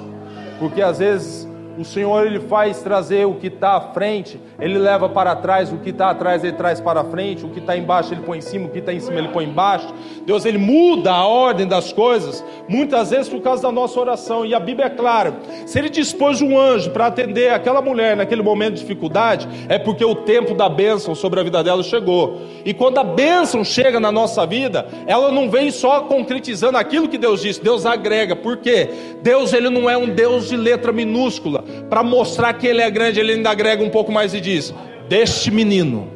[0.59, 1.46] porque às vezes
[1.77, 5.77] o Senhor ele faz trazer o que está à frente, ele leva para trás, o
[5.77, 8.65] que está atrás ele traz para frente, o que está embaixo ele põe em cima,
[8.65, 9.93] o que está em cima ele põe embaixo.
[10.25, 14.43] Deus ele muda a ordem das coisas, muitas vezes por causa da nossa oração.
[14.43, 15.35] E a Bíblia é clara:
[15.67, 20.03] se ele dispôs um anjo para atender aquela mulher naquele momento de dificuldade, é porque
[20.03, 22.41] o tempo da bênção sobre a vida dela chegou.
[22.65, 27.19] E quando a bênção chega na nossa vida, ela não vem só concretizando aquilo que
[27.19, 28.35] Deus disse, Deus agrega.
[28.35, 28.89] Por quê?
[29.21, 33.19] Deus ele não é um Deus de letra minúscula para mostrar que ele é grande,
[33.19, 34.73] ele ainda agrega um pouco mais e diz:
[35.07, 36.09] Deste menino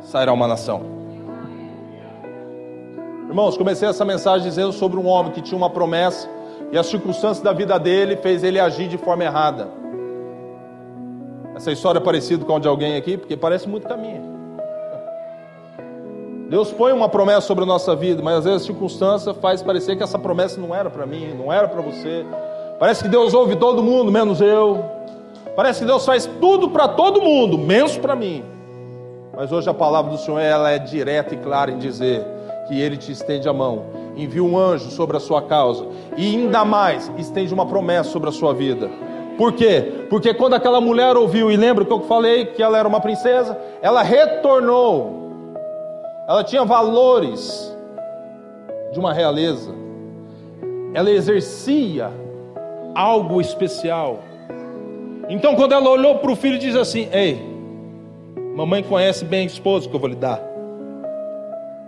[0.00, 0.82] sairá uma nação.
[3.28, 6.28] Irmãos, comecei essa mensagem dizendo sobre um homem que tinha uma promessa
[6.72, 9.68] e as circunstâncias da vida dele fez ele agir de forma errada.
[11.54, 14.22] Essa história é parecida com a de alguém aqui, porque parece muito com a minha.
[16.48, 19.96] Deus põe uma promessa sobre a nossa vida, mas às vezes a circunstância faz parecer
[19.96, 22.24] que essa promessa não era para mim, não era para você,
[22.78, 24.84] Parece que Deus ouve todo mundo, menos eu.
[25.56, 28.44] Parece que Deus faz tudo para todo mundo, menos para mim.
[29.36, 32.24] Mas hoje a palavra do Senhor ela é direta e clara em dizer
[32.68, 36.64] que Ele te estende a mão, envia um anjo sobre a sua causa e ainda
[36.64, 38.88] mais estende uma promessa sobre a sua vida.
[39.36, 40.06] Por quê?
[40.10, 43.56] Porque quando aquela mulher ouviu, e lembra que eu falei que ela era uma princesa,
[43.80, 45.54] ela retornou.
[46.28, 47.76] Ela tinha valores
[48.92, 49.72] de uma realeza.
[50.92, 52.10] Ela exercia
[52.94, 54.20] algo especial.
[55.28, 57.40] Então, quando ela olhou para o filho, diz assim: Ei,
[58.54, 60.40] mamãe conhece bem a esposa que eu vou lhe dar.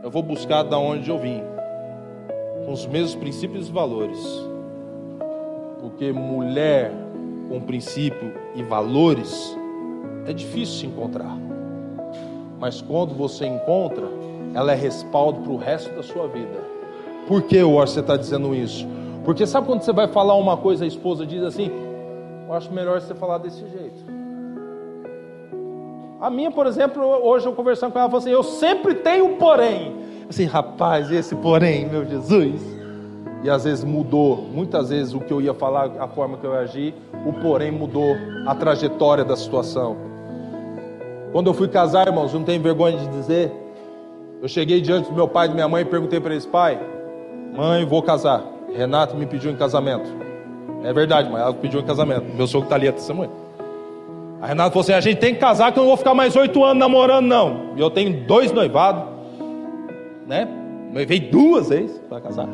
[0.03, 1.42] Eu vou buscar da onde eu vim,
[2.64, 4.18] com os mesmos princípios e valores.
[5.80, 6.92] Porque mulher
[7.48, 9.57] com princípio e valores
[10.26, 11.36] é difícil se encontrar.
[12.59, 14.07] Mas quando você encontra,
[14.55, 16.61] ela é respaldo para o resto da sua vida.
[17.26, 18.86] Por que você está dizendo isso?
[19.25, 21.71] Porque sabe quando você vai falar uma coisa, a esposa diz assim:
[22.49, 24.21] Eu acho melhor você falar desse jeito.
[26.21, 29.37] A minha, por exemplo, hoje eu conversando com ela, ela falou assim: Eu sempre tenho
[29.37, 29.97] porém.
[30.29, 32.61] Assim, rapaz, esse porém, meu Jesus.
[33.43, 36.53] E às vezes mudou, muitas vezes o que eu ia falar, a forma que eu
[36.53, 36.95] agir,
[37.27, 38.14] o porém mudou
[38.47, 39.97] a trajetória da situação.
[41.33, 43.51] Quando eu fui casar, irmãos, não tenho vergonha de dizer.
[44.43, 46.79] Eu cheguei diante do meu pai e da minha mãe e perguntei para eles: Pai,
[47.57, 48.45] mãe, vou casar.
[48.75, 50.09] Renato me pediu em casamento.
[50.83, 52.25] É verdade, mas ela pediu em casamento.
[52.35, 53.31] Meu sogro está ali a testemunha.
[54.41, 56.35] A Renata falou assim: a gente tem que casar, que eu não vou ficar mais
[56.37, 57.75] oito anos namorando, não.
[57.77, 59.05] E eu tenho dois noivados,
[60.27, 60.49] né?
[60.93, 62.49] Noivei duas vezes para casar.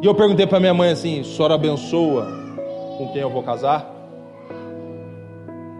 [0.00, 2.26] E eu perguntei para minha mãe assim: "O senhor abençoa
[2.96, 3.94] com quem eu vou casar?"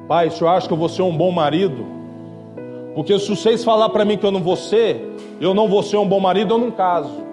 [0.07, 1.87] Pai, o senhor acha que eu vou ser um bom marido?
[2.95, 5.97] Porque se vocês falar para mim que eu não vou ser, eu não vou ser
[5.97, 7.30] um bom marido, eu não caso.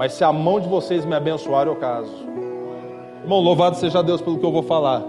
[0.00, 2.10] Mas se a mão de vocês me abençoar, eu caso.
[3.22, 5.04] Irmão, louvado seja Deus pelo que eu vou falar.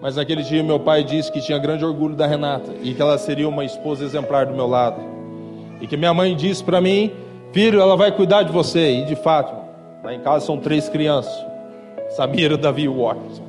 [0.00, 3.18] Mas naquele dia meu pai disse que tinha grande orgulho da Renata e que ela
[3.18, 4.98] seria uma esposa exemplar do meu lado.
[5.78, 7.12] E que minha mãe disse para mim,
[7.52, 8.92] filho, ela vai cuidar de você.
[8.92, 9.54] E de fato,
[10.02, 11.44] lá em casa são três crianças:
[12.08, 13.42] Samira, Davi e Watson.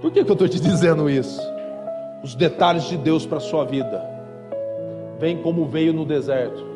[0.00, 1.42] Por que, que eu estou te dizendo isso?
[2.24, 4.02] Os detalhes de Deus para a sua vida.
[5.18, 6.67] Vem como veio no deserto.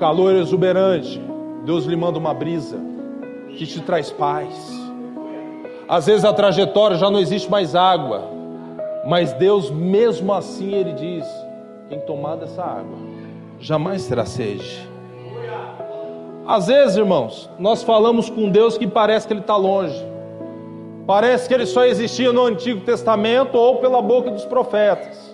[0.00, 1.20] Calor exuberante.
[1.66, 2.80] Deus lhe manda uma brisa
[3.50, 4.48] que te traz paz.
[5.86, 8.24] Às vezes a trajetória já não existe mais água.
[9.06, 11.26] Mas Deus, mesmo assim, Ele diz:
[11.90, 12.96] quem tomar dessa água
[13.60, 14.88] jamais terá sede.
[16.46, 20.02] Às vezes, irmãos, nós falamos com Deus que parece que Ele está longe.
[21.06, 25.29] Parece que ele só existia no Antigo Testamento ou pela boca dos profetas.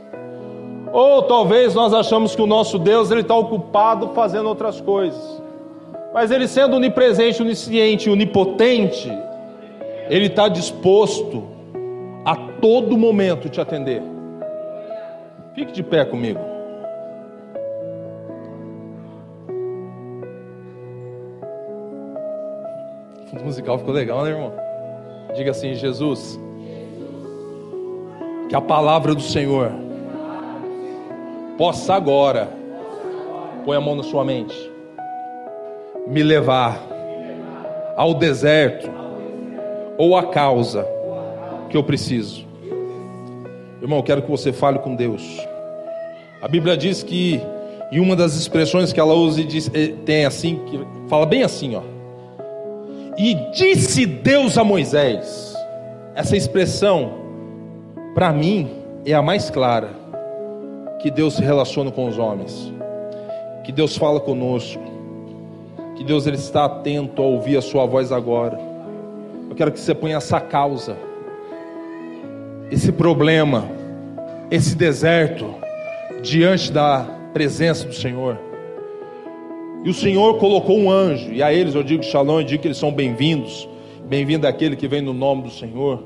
[0.96, 5.42] Ou talvez nós achamos que o nosso Deus ele está ocupado fazendo outras coisas.
[6.14, 9.12] Mas ele sendo onipresente, onisciente, onipotente,
[10.08, 11.44] ele está disposto
[12.24, 14.02] a todo momento te atender.
[15.54, 16.40] Fique de pé comigo.
[23.22, 24.52] O fundo musical ficou legal, né, irmão?
[25.34, 26.40] Diga assim: Jesus,
[28.48, 29.84] que a palavra do Senhor
[31.56, 32.48] possa agora,
[33.64, 34.56] põe a mão na sua mente,
[36.06, 36.80] me levar
[37.96, 38.90] ao deserto
[39.98, 40.86] ou à causa
[41.68, 42.46] que eu preciso.
[43.80, 45.22] Irmão, eu quero que você fale com Deus.
[46.42, 47.40] A Bíblia diz que,
[47.90, 51.74] em uma das expressões que ela usa, diz, eh, tem assim, que fala bem assim,
[51.74, 51.82] ó.
[53.16, 55.54] E disse Deus a Moisés.
[56.14, 57.12] Essa expressão,
[58.14, 58.70] para mim,
[59.04, 59.90] é a mais clara.
[61.06, 62.74] Que Deus se relaciona com os homens.
[63.62, 64.82] Que Deus fala conosco.
[65.94, 68.58] Que Deus ele está atento a ouvir a sua voz agora.
[69.48, 70.96] Eu quero que você ponha essa causa,
[72.72, 73.68] esse problema,
[74.50, 75.54] esse deserto
[76.22, 78.36] diante da presença do Senhor.
[79.84, 82.66] E o Senhor colocou um anjo, e a eles eu digo shalom, eu digo que
[82.66, 83.68] eles são bem-vindos.
[84.08, 86.02] Bem-vindo aquele que vem no nome do Senhor.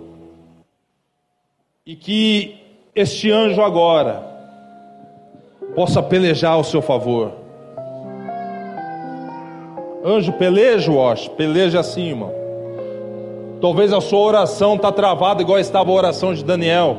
[1.87, 2.61] E que
[2.95, 4.30] este anjo agora
[5.75, 7.33] possa pelejar ao seu favor.
[10.05, 12.33] Anjo, peleja, Wash, peleja assim, irmão.
[13.61, 16.97] Talvez a sua oração está travada igual estava a oração de Daniel.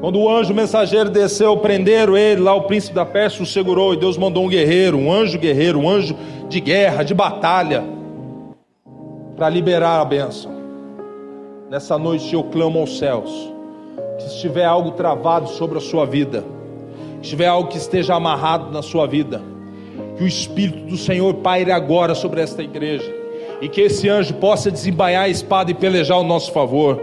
[0.00, 3.96] Quando o anjo mensageiro desceu, prenderam ele, lá o príncipe da Pérsia o segurou, e
[3.96, 6.14] Deus mandou um guerreiro, um anjo guerreiro, um anjo
[6.48, 7.82] de guerra, de batalha,
[9.34, 10.52] para liberar a bênção.
[11.70, 13.52] Nessa noite eu clamo aos céus,
[14.18, 16.44] que se tiver algo travado sobre a sua vida,
[17.22, 19.42] se tiver algo que esteja amarrado na sua vida,
[20.16, 23.14] que o Espírito do Senhor paire agora sobre esta igreja,
[23.60, 27.00] e que esse anjo possa desembainhar a espada e pelejar ao nosso favor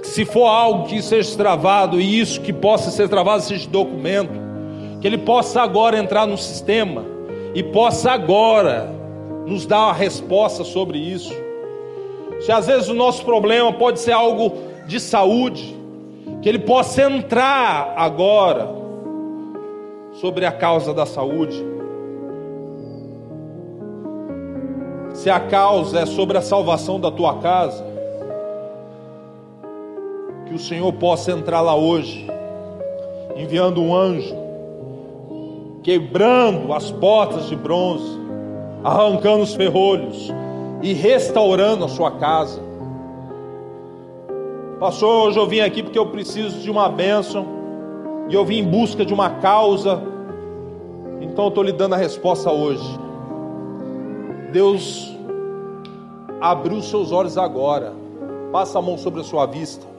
[0.00, 4.32] que se for algo que seja travado, e isso que possa ser travado seja documento,
[5.00, 7.04] que ele possa agora entrar no sistema
[7.54, 8.90] e possa agora
[9.46, 11.34] nos dar uma resposta sobre isso.
[12.40, 14.52] Se às vezes o nosso problema pode ser algo
[14.86, 15.76] de saúde,
[16.40, 18.79] que ele possa entrar agora
[20.20, 21.64] sobre a causa da saúde.
[25.14, 27.84] Se a causa é sobre a salvação da tua casa,
[30.46, 32.26] que o Senhor possa entrar lá hoje,
[33.34, 34.36] enviando um anjo,
[35.82, 38.18] quebrando as portas de bronze,
[38.84, 40.30] arrancando os ferrolhos
[40.82, 42.60] e restaurando a sua casa.
[44.78, 47.59] Pastor, hoje eu vim aqui porque eu preciso de uma bênção
[48.30, 50.00] e eu vim em busca de uma causa,
[51.20, 52.98] então eu estou lhe dando a resposta hoje.
[54.52, 55.14] Deus
[56.40, 57.92] abriu seus olhos agora,
[58.50, 59.90] passa a mão sobre a sua vista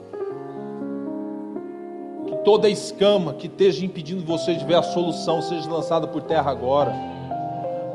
[2.43, 6.93] toda escama que esteja impedindo você de ver a solução seja lançada por terra agora.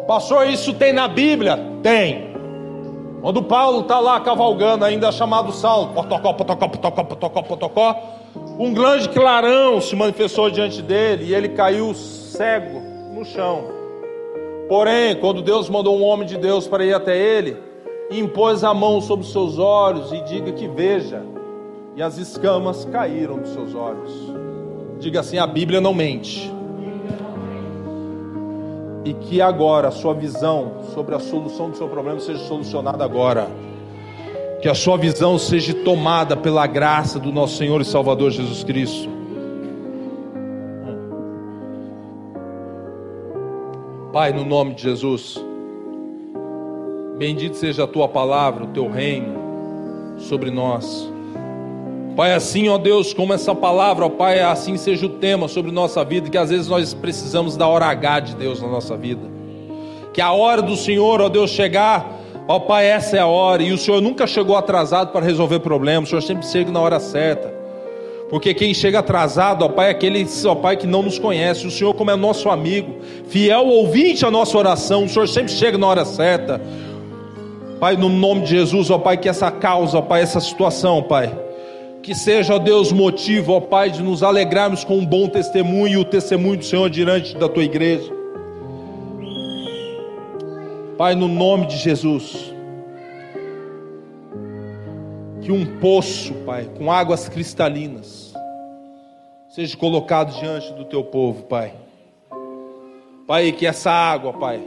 [0.06, 1.58] Pastor, isso tem na Bíblia?
[1.82, 2.34] Tem.
[3.20, 7.96] Quando Paulo está lá cavalgando, ainda chamado Saulo, potocó, potocó, potocó, potocó, potocó,
[8.58, 12.80] um grande clarão se manifestou diante dele e ele caiu cego
[13.14, 13.64] no chão.
[14.68, 17.56] Porém, quando Deus mandou um homem de Deus para ir até ele,
[18.10, 21.22] impôs a mão sobre seus olhos e diga que veja
[21.94, 24.12] e as escamas caíram dos seus olhos.
[24.98, 26.52] Diga assim: a Bíblia não mente.
[29.06, 33.48] e que agora a sua visão sobre a solução do seu problema seja solucionada agora.
[34.66, 39.08] Que a sua visão seja tomada pela graça do nosso Senhor e Salvador Jesus Cristo.
[44.12, 45.40] Pai, no nome de Jesus,
[47.16, 49.38] bendito seja a tua palavra, o teu reino
[50.18, 51.08] sobre nós.
[52.16, 56.04] Pai, assim, ó Deus, como essa palavra, ó Pai, assim seja o tema sobre nossa
[56.04, 59.30] vida, que às vezes nós precisamos da hora H de Deus na nossa vida.
[60.12, 62.16] Que a hora do Senhor, ó Deus, chegar,
[62.48, 66.08] ó Pai, essa é a hora, e o Senhor nunca chegou atrasado para resolver problemas,
[66.08, 67.56] o Senhor sempre chega na hora certa.
[68.28, 71.66] Porque quem chega atrasado, ó Pai, é aquele, ó Pai, que não nos conhece.
[71.66, 72.96] O Senhor, como é nosso amigo,
[73.28, 76.60] fiel ouvinte à nossa oração, o Senhor sempre chega na hora certa.
[77.78, 81.32] Pai, no nome de Jesus, ó Pai, que essa causa, ó Pai, essa situação, Pai,
[82.02, 85.96] que seja, ó Deus, motivo, ó Pai, de nos alegrarmos com um bom testemunho e
[85.96, 88.15] o testemunho do Senhor diante da tua igreja.
[90.96, 92.54] Pai, no nome de Jesus,
[95.42, 98.32] que um poço, Pai, com águas cristalinas,
[99.50, 101.74] seja colocado diante do teu povo, Pai.
[103.26, 104.58] Pai, que essa água, Pai,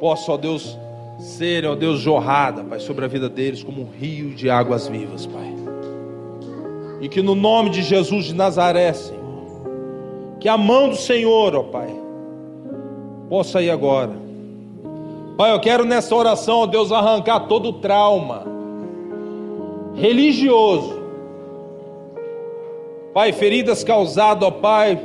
[0.00, 0.78] possa, ó Deus,
[1.18, 5.26] ser, ó Deus, jorrada, Pai, sobre a vida deles como um rio de águas vivas,
[5.26, 5.54] Pai.
[7.02, 9.18] E que no nome de Jesus de Nazaré, Senhor,
[10.40, 11.94] que a mão do Senhor, ó Pai,
[13.28, 14.27] possa ir agora.
[15.38, 18.44] Pai, eu quero nessa oração, ó Deus, arrancar todo trauma
[19.94, 21.00] religioso.
[23.14, 25.00] Pai, feridas causadas, ó Pai,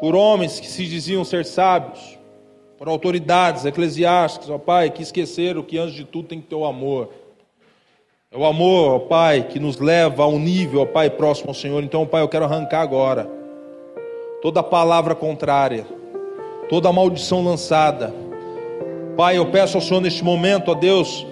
[0.00, 2.18] por homens que se diziam ser sábios,
[2.78, 6.64] por autoridades eclesiásticas, ó Pai, que esqueceram que antes de tudo tem que ter o
[6.64, 7.10] amor.
[8.32, 11.54] É o amor, ó Pai, que nos leva a um nível, ó Pai, próximo ao
[11.54, 11.84] Senhor.
[11.84, 13.30] Então, Pai, eu quero arrancar agora
[14.40, 15.86] toda palavra contrária,
[16.70, 18.24] toda maldição lançada.
[19.16, 21.26] Pai, eu peço ao Senhor neste momento, ó Deus,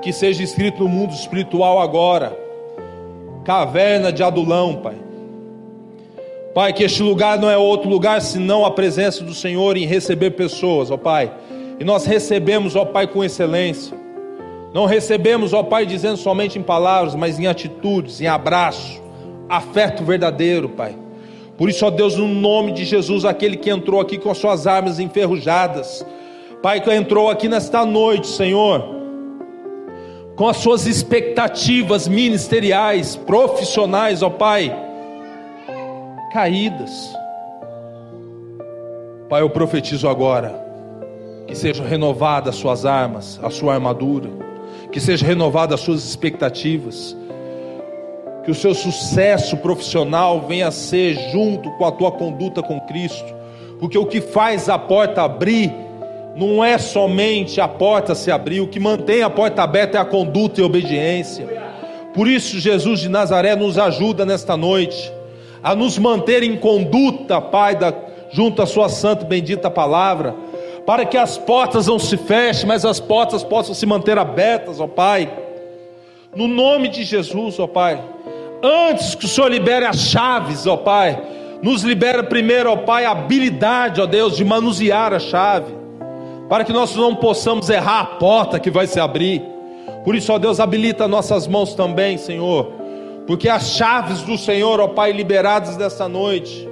[0.00, 2.38] que seja escrito no mundo espiritual agora,
[3.44, 4.94] caverna de Adulão, Pai.
[6.54, 10.30] Pai, que este lugar não é outro lugar senão a presença do Senhor em receber
[10.30, 11.32] pessoas, ó Pai.
[11.80, 13.98] E nós recebemos, ó Pai, com excelência.
[14.72, 19.02] Não recebemos, ó Pai, dizendo somente em palavras, mas em atitudes, em abraço,
[19.48, 20.94] afeto verdadeiro, Pai.
[21.58, 24.68] Por isso, ó Deus, no nome de Jesus, aquele que entrou aqui com as suas
[24.68, 26.06] armas enferrujadas,
[26.64, 28.82] Pai, que entrou aqui nesta noite, Senhor,
[30.34, 34.74] com as suas expectativas ministeriais, profissionais, ó Pai,
[36.32, 37.14] caídas.
[39.28, 40.58] Pai, eu profetizo agora
[41.46, 44.30] que sejam renovadas as suas armas, a sua armadura
[44.90, 47.14] que seja renovada as suas expectativas,
[48.42, 53.34] que o seu sucesso profissional venha a ser junto com a tua conduta com Cristo,
[53.78, 55.83] porque o que faz a porta abrir
[56.36, 60.04] não é somente a porta se abrir, o que mantém a porta aberta é a
[60.04, 61.46] conduta e a obediência.
[62.12, 65.12] Por isso, Jesus de Nazaré nos ajuda nesta noite
[65.62, 67.92] a nos manter em conduta, Pai, da,
[68.30, 70.34] junto à Sua santa e bendita palavra
[70.86, 74.86] para que as portas não se fechem, mas as portas possam se manter abertas, ó
[74.86, 75.30] Pai.
[76.34, 78.02] No nome de Jesus, ó Pai.
[78.62, 81.20] Antes que o Senhor libere as chaves, ó Pai,
[81.62, 85.72] nos libera primeiro, ó Pai, a habilidade, ó Deus, de manusear a chave,
[86.48, 89.42] para que nós não possamos errar a porta que vai se abrir.
[90.04, 92.72] Por isso, ó Deus, habilita nossas mãos também, Senhor,
[93.26, 96.68] porque as chaves do Senhor, ó Pai, liberadas dessa noite,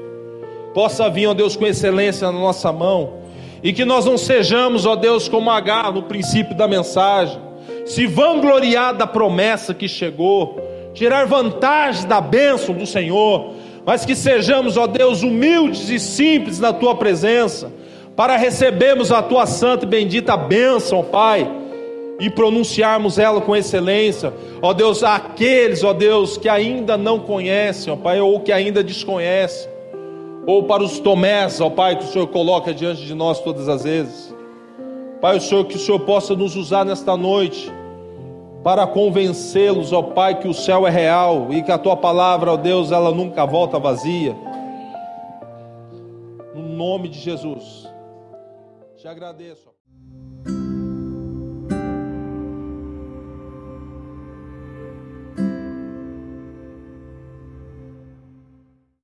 [0.74, 3.22] possa vir, ó Deus, com excelência na nossa mão
[3.62, 7.40] e que nós não sejamos, ó Deus, como H no princípio da mensagem,
[7.86, 10.60] se vangloriar da promessa que chegou,
[10.92, 13.54] tirar vantagem da bênção do Senhor,
[13.86, 17.72] mas que sejamos, ó Deus, humildes e simples na tua presença,
[18.16, 21.50] para recebermos a tua santa e bendita bênção, Pai,
[22.20, 27.96] e pronunciarmos ela com excelência, ó Deus, aqueles, ó Deus, que ainda não conhecem, ó
[27.96, 29.72] Pai, ou que ainda desconhecem
[30.46, 33.84] ou para os tomés, ó Pai, que o Senhor coloca diante de nós todas as
[33.84, 34.34] vezes.
[35.20, 37.72] Pai, o Senhor, que o Senhor possa nos usar nesta noite
[38.64, 42.56] para convencê-los, ó Pai, que o céu é real e que a tua palavra, ó
[42.56, 44.34] Deus, ela nunca volta vazia.
[46.54, 47.81] No nome de Jesus.
[49.02, 49.71] Te agradeço.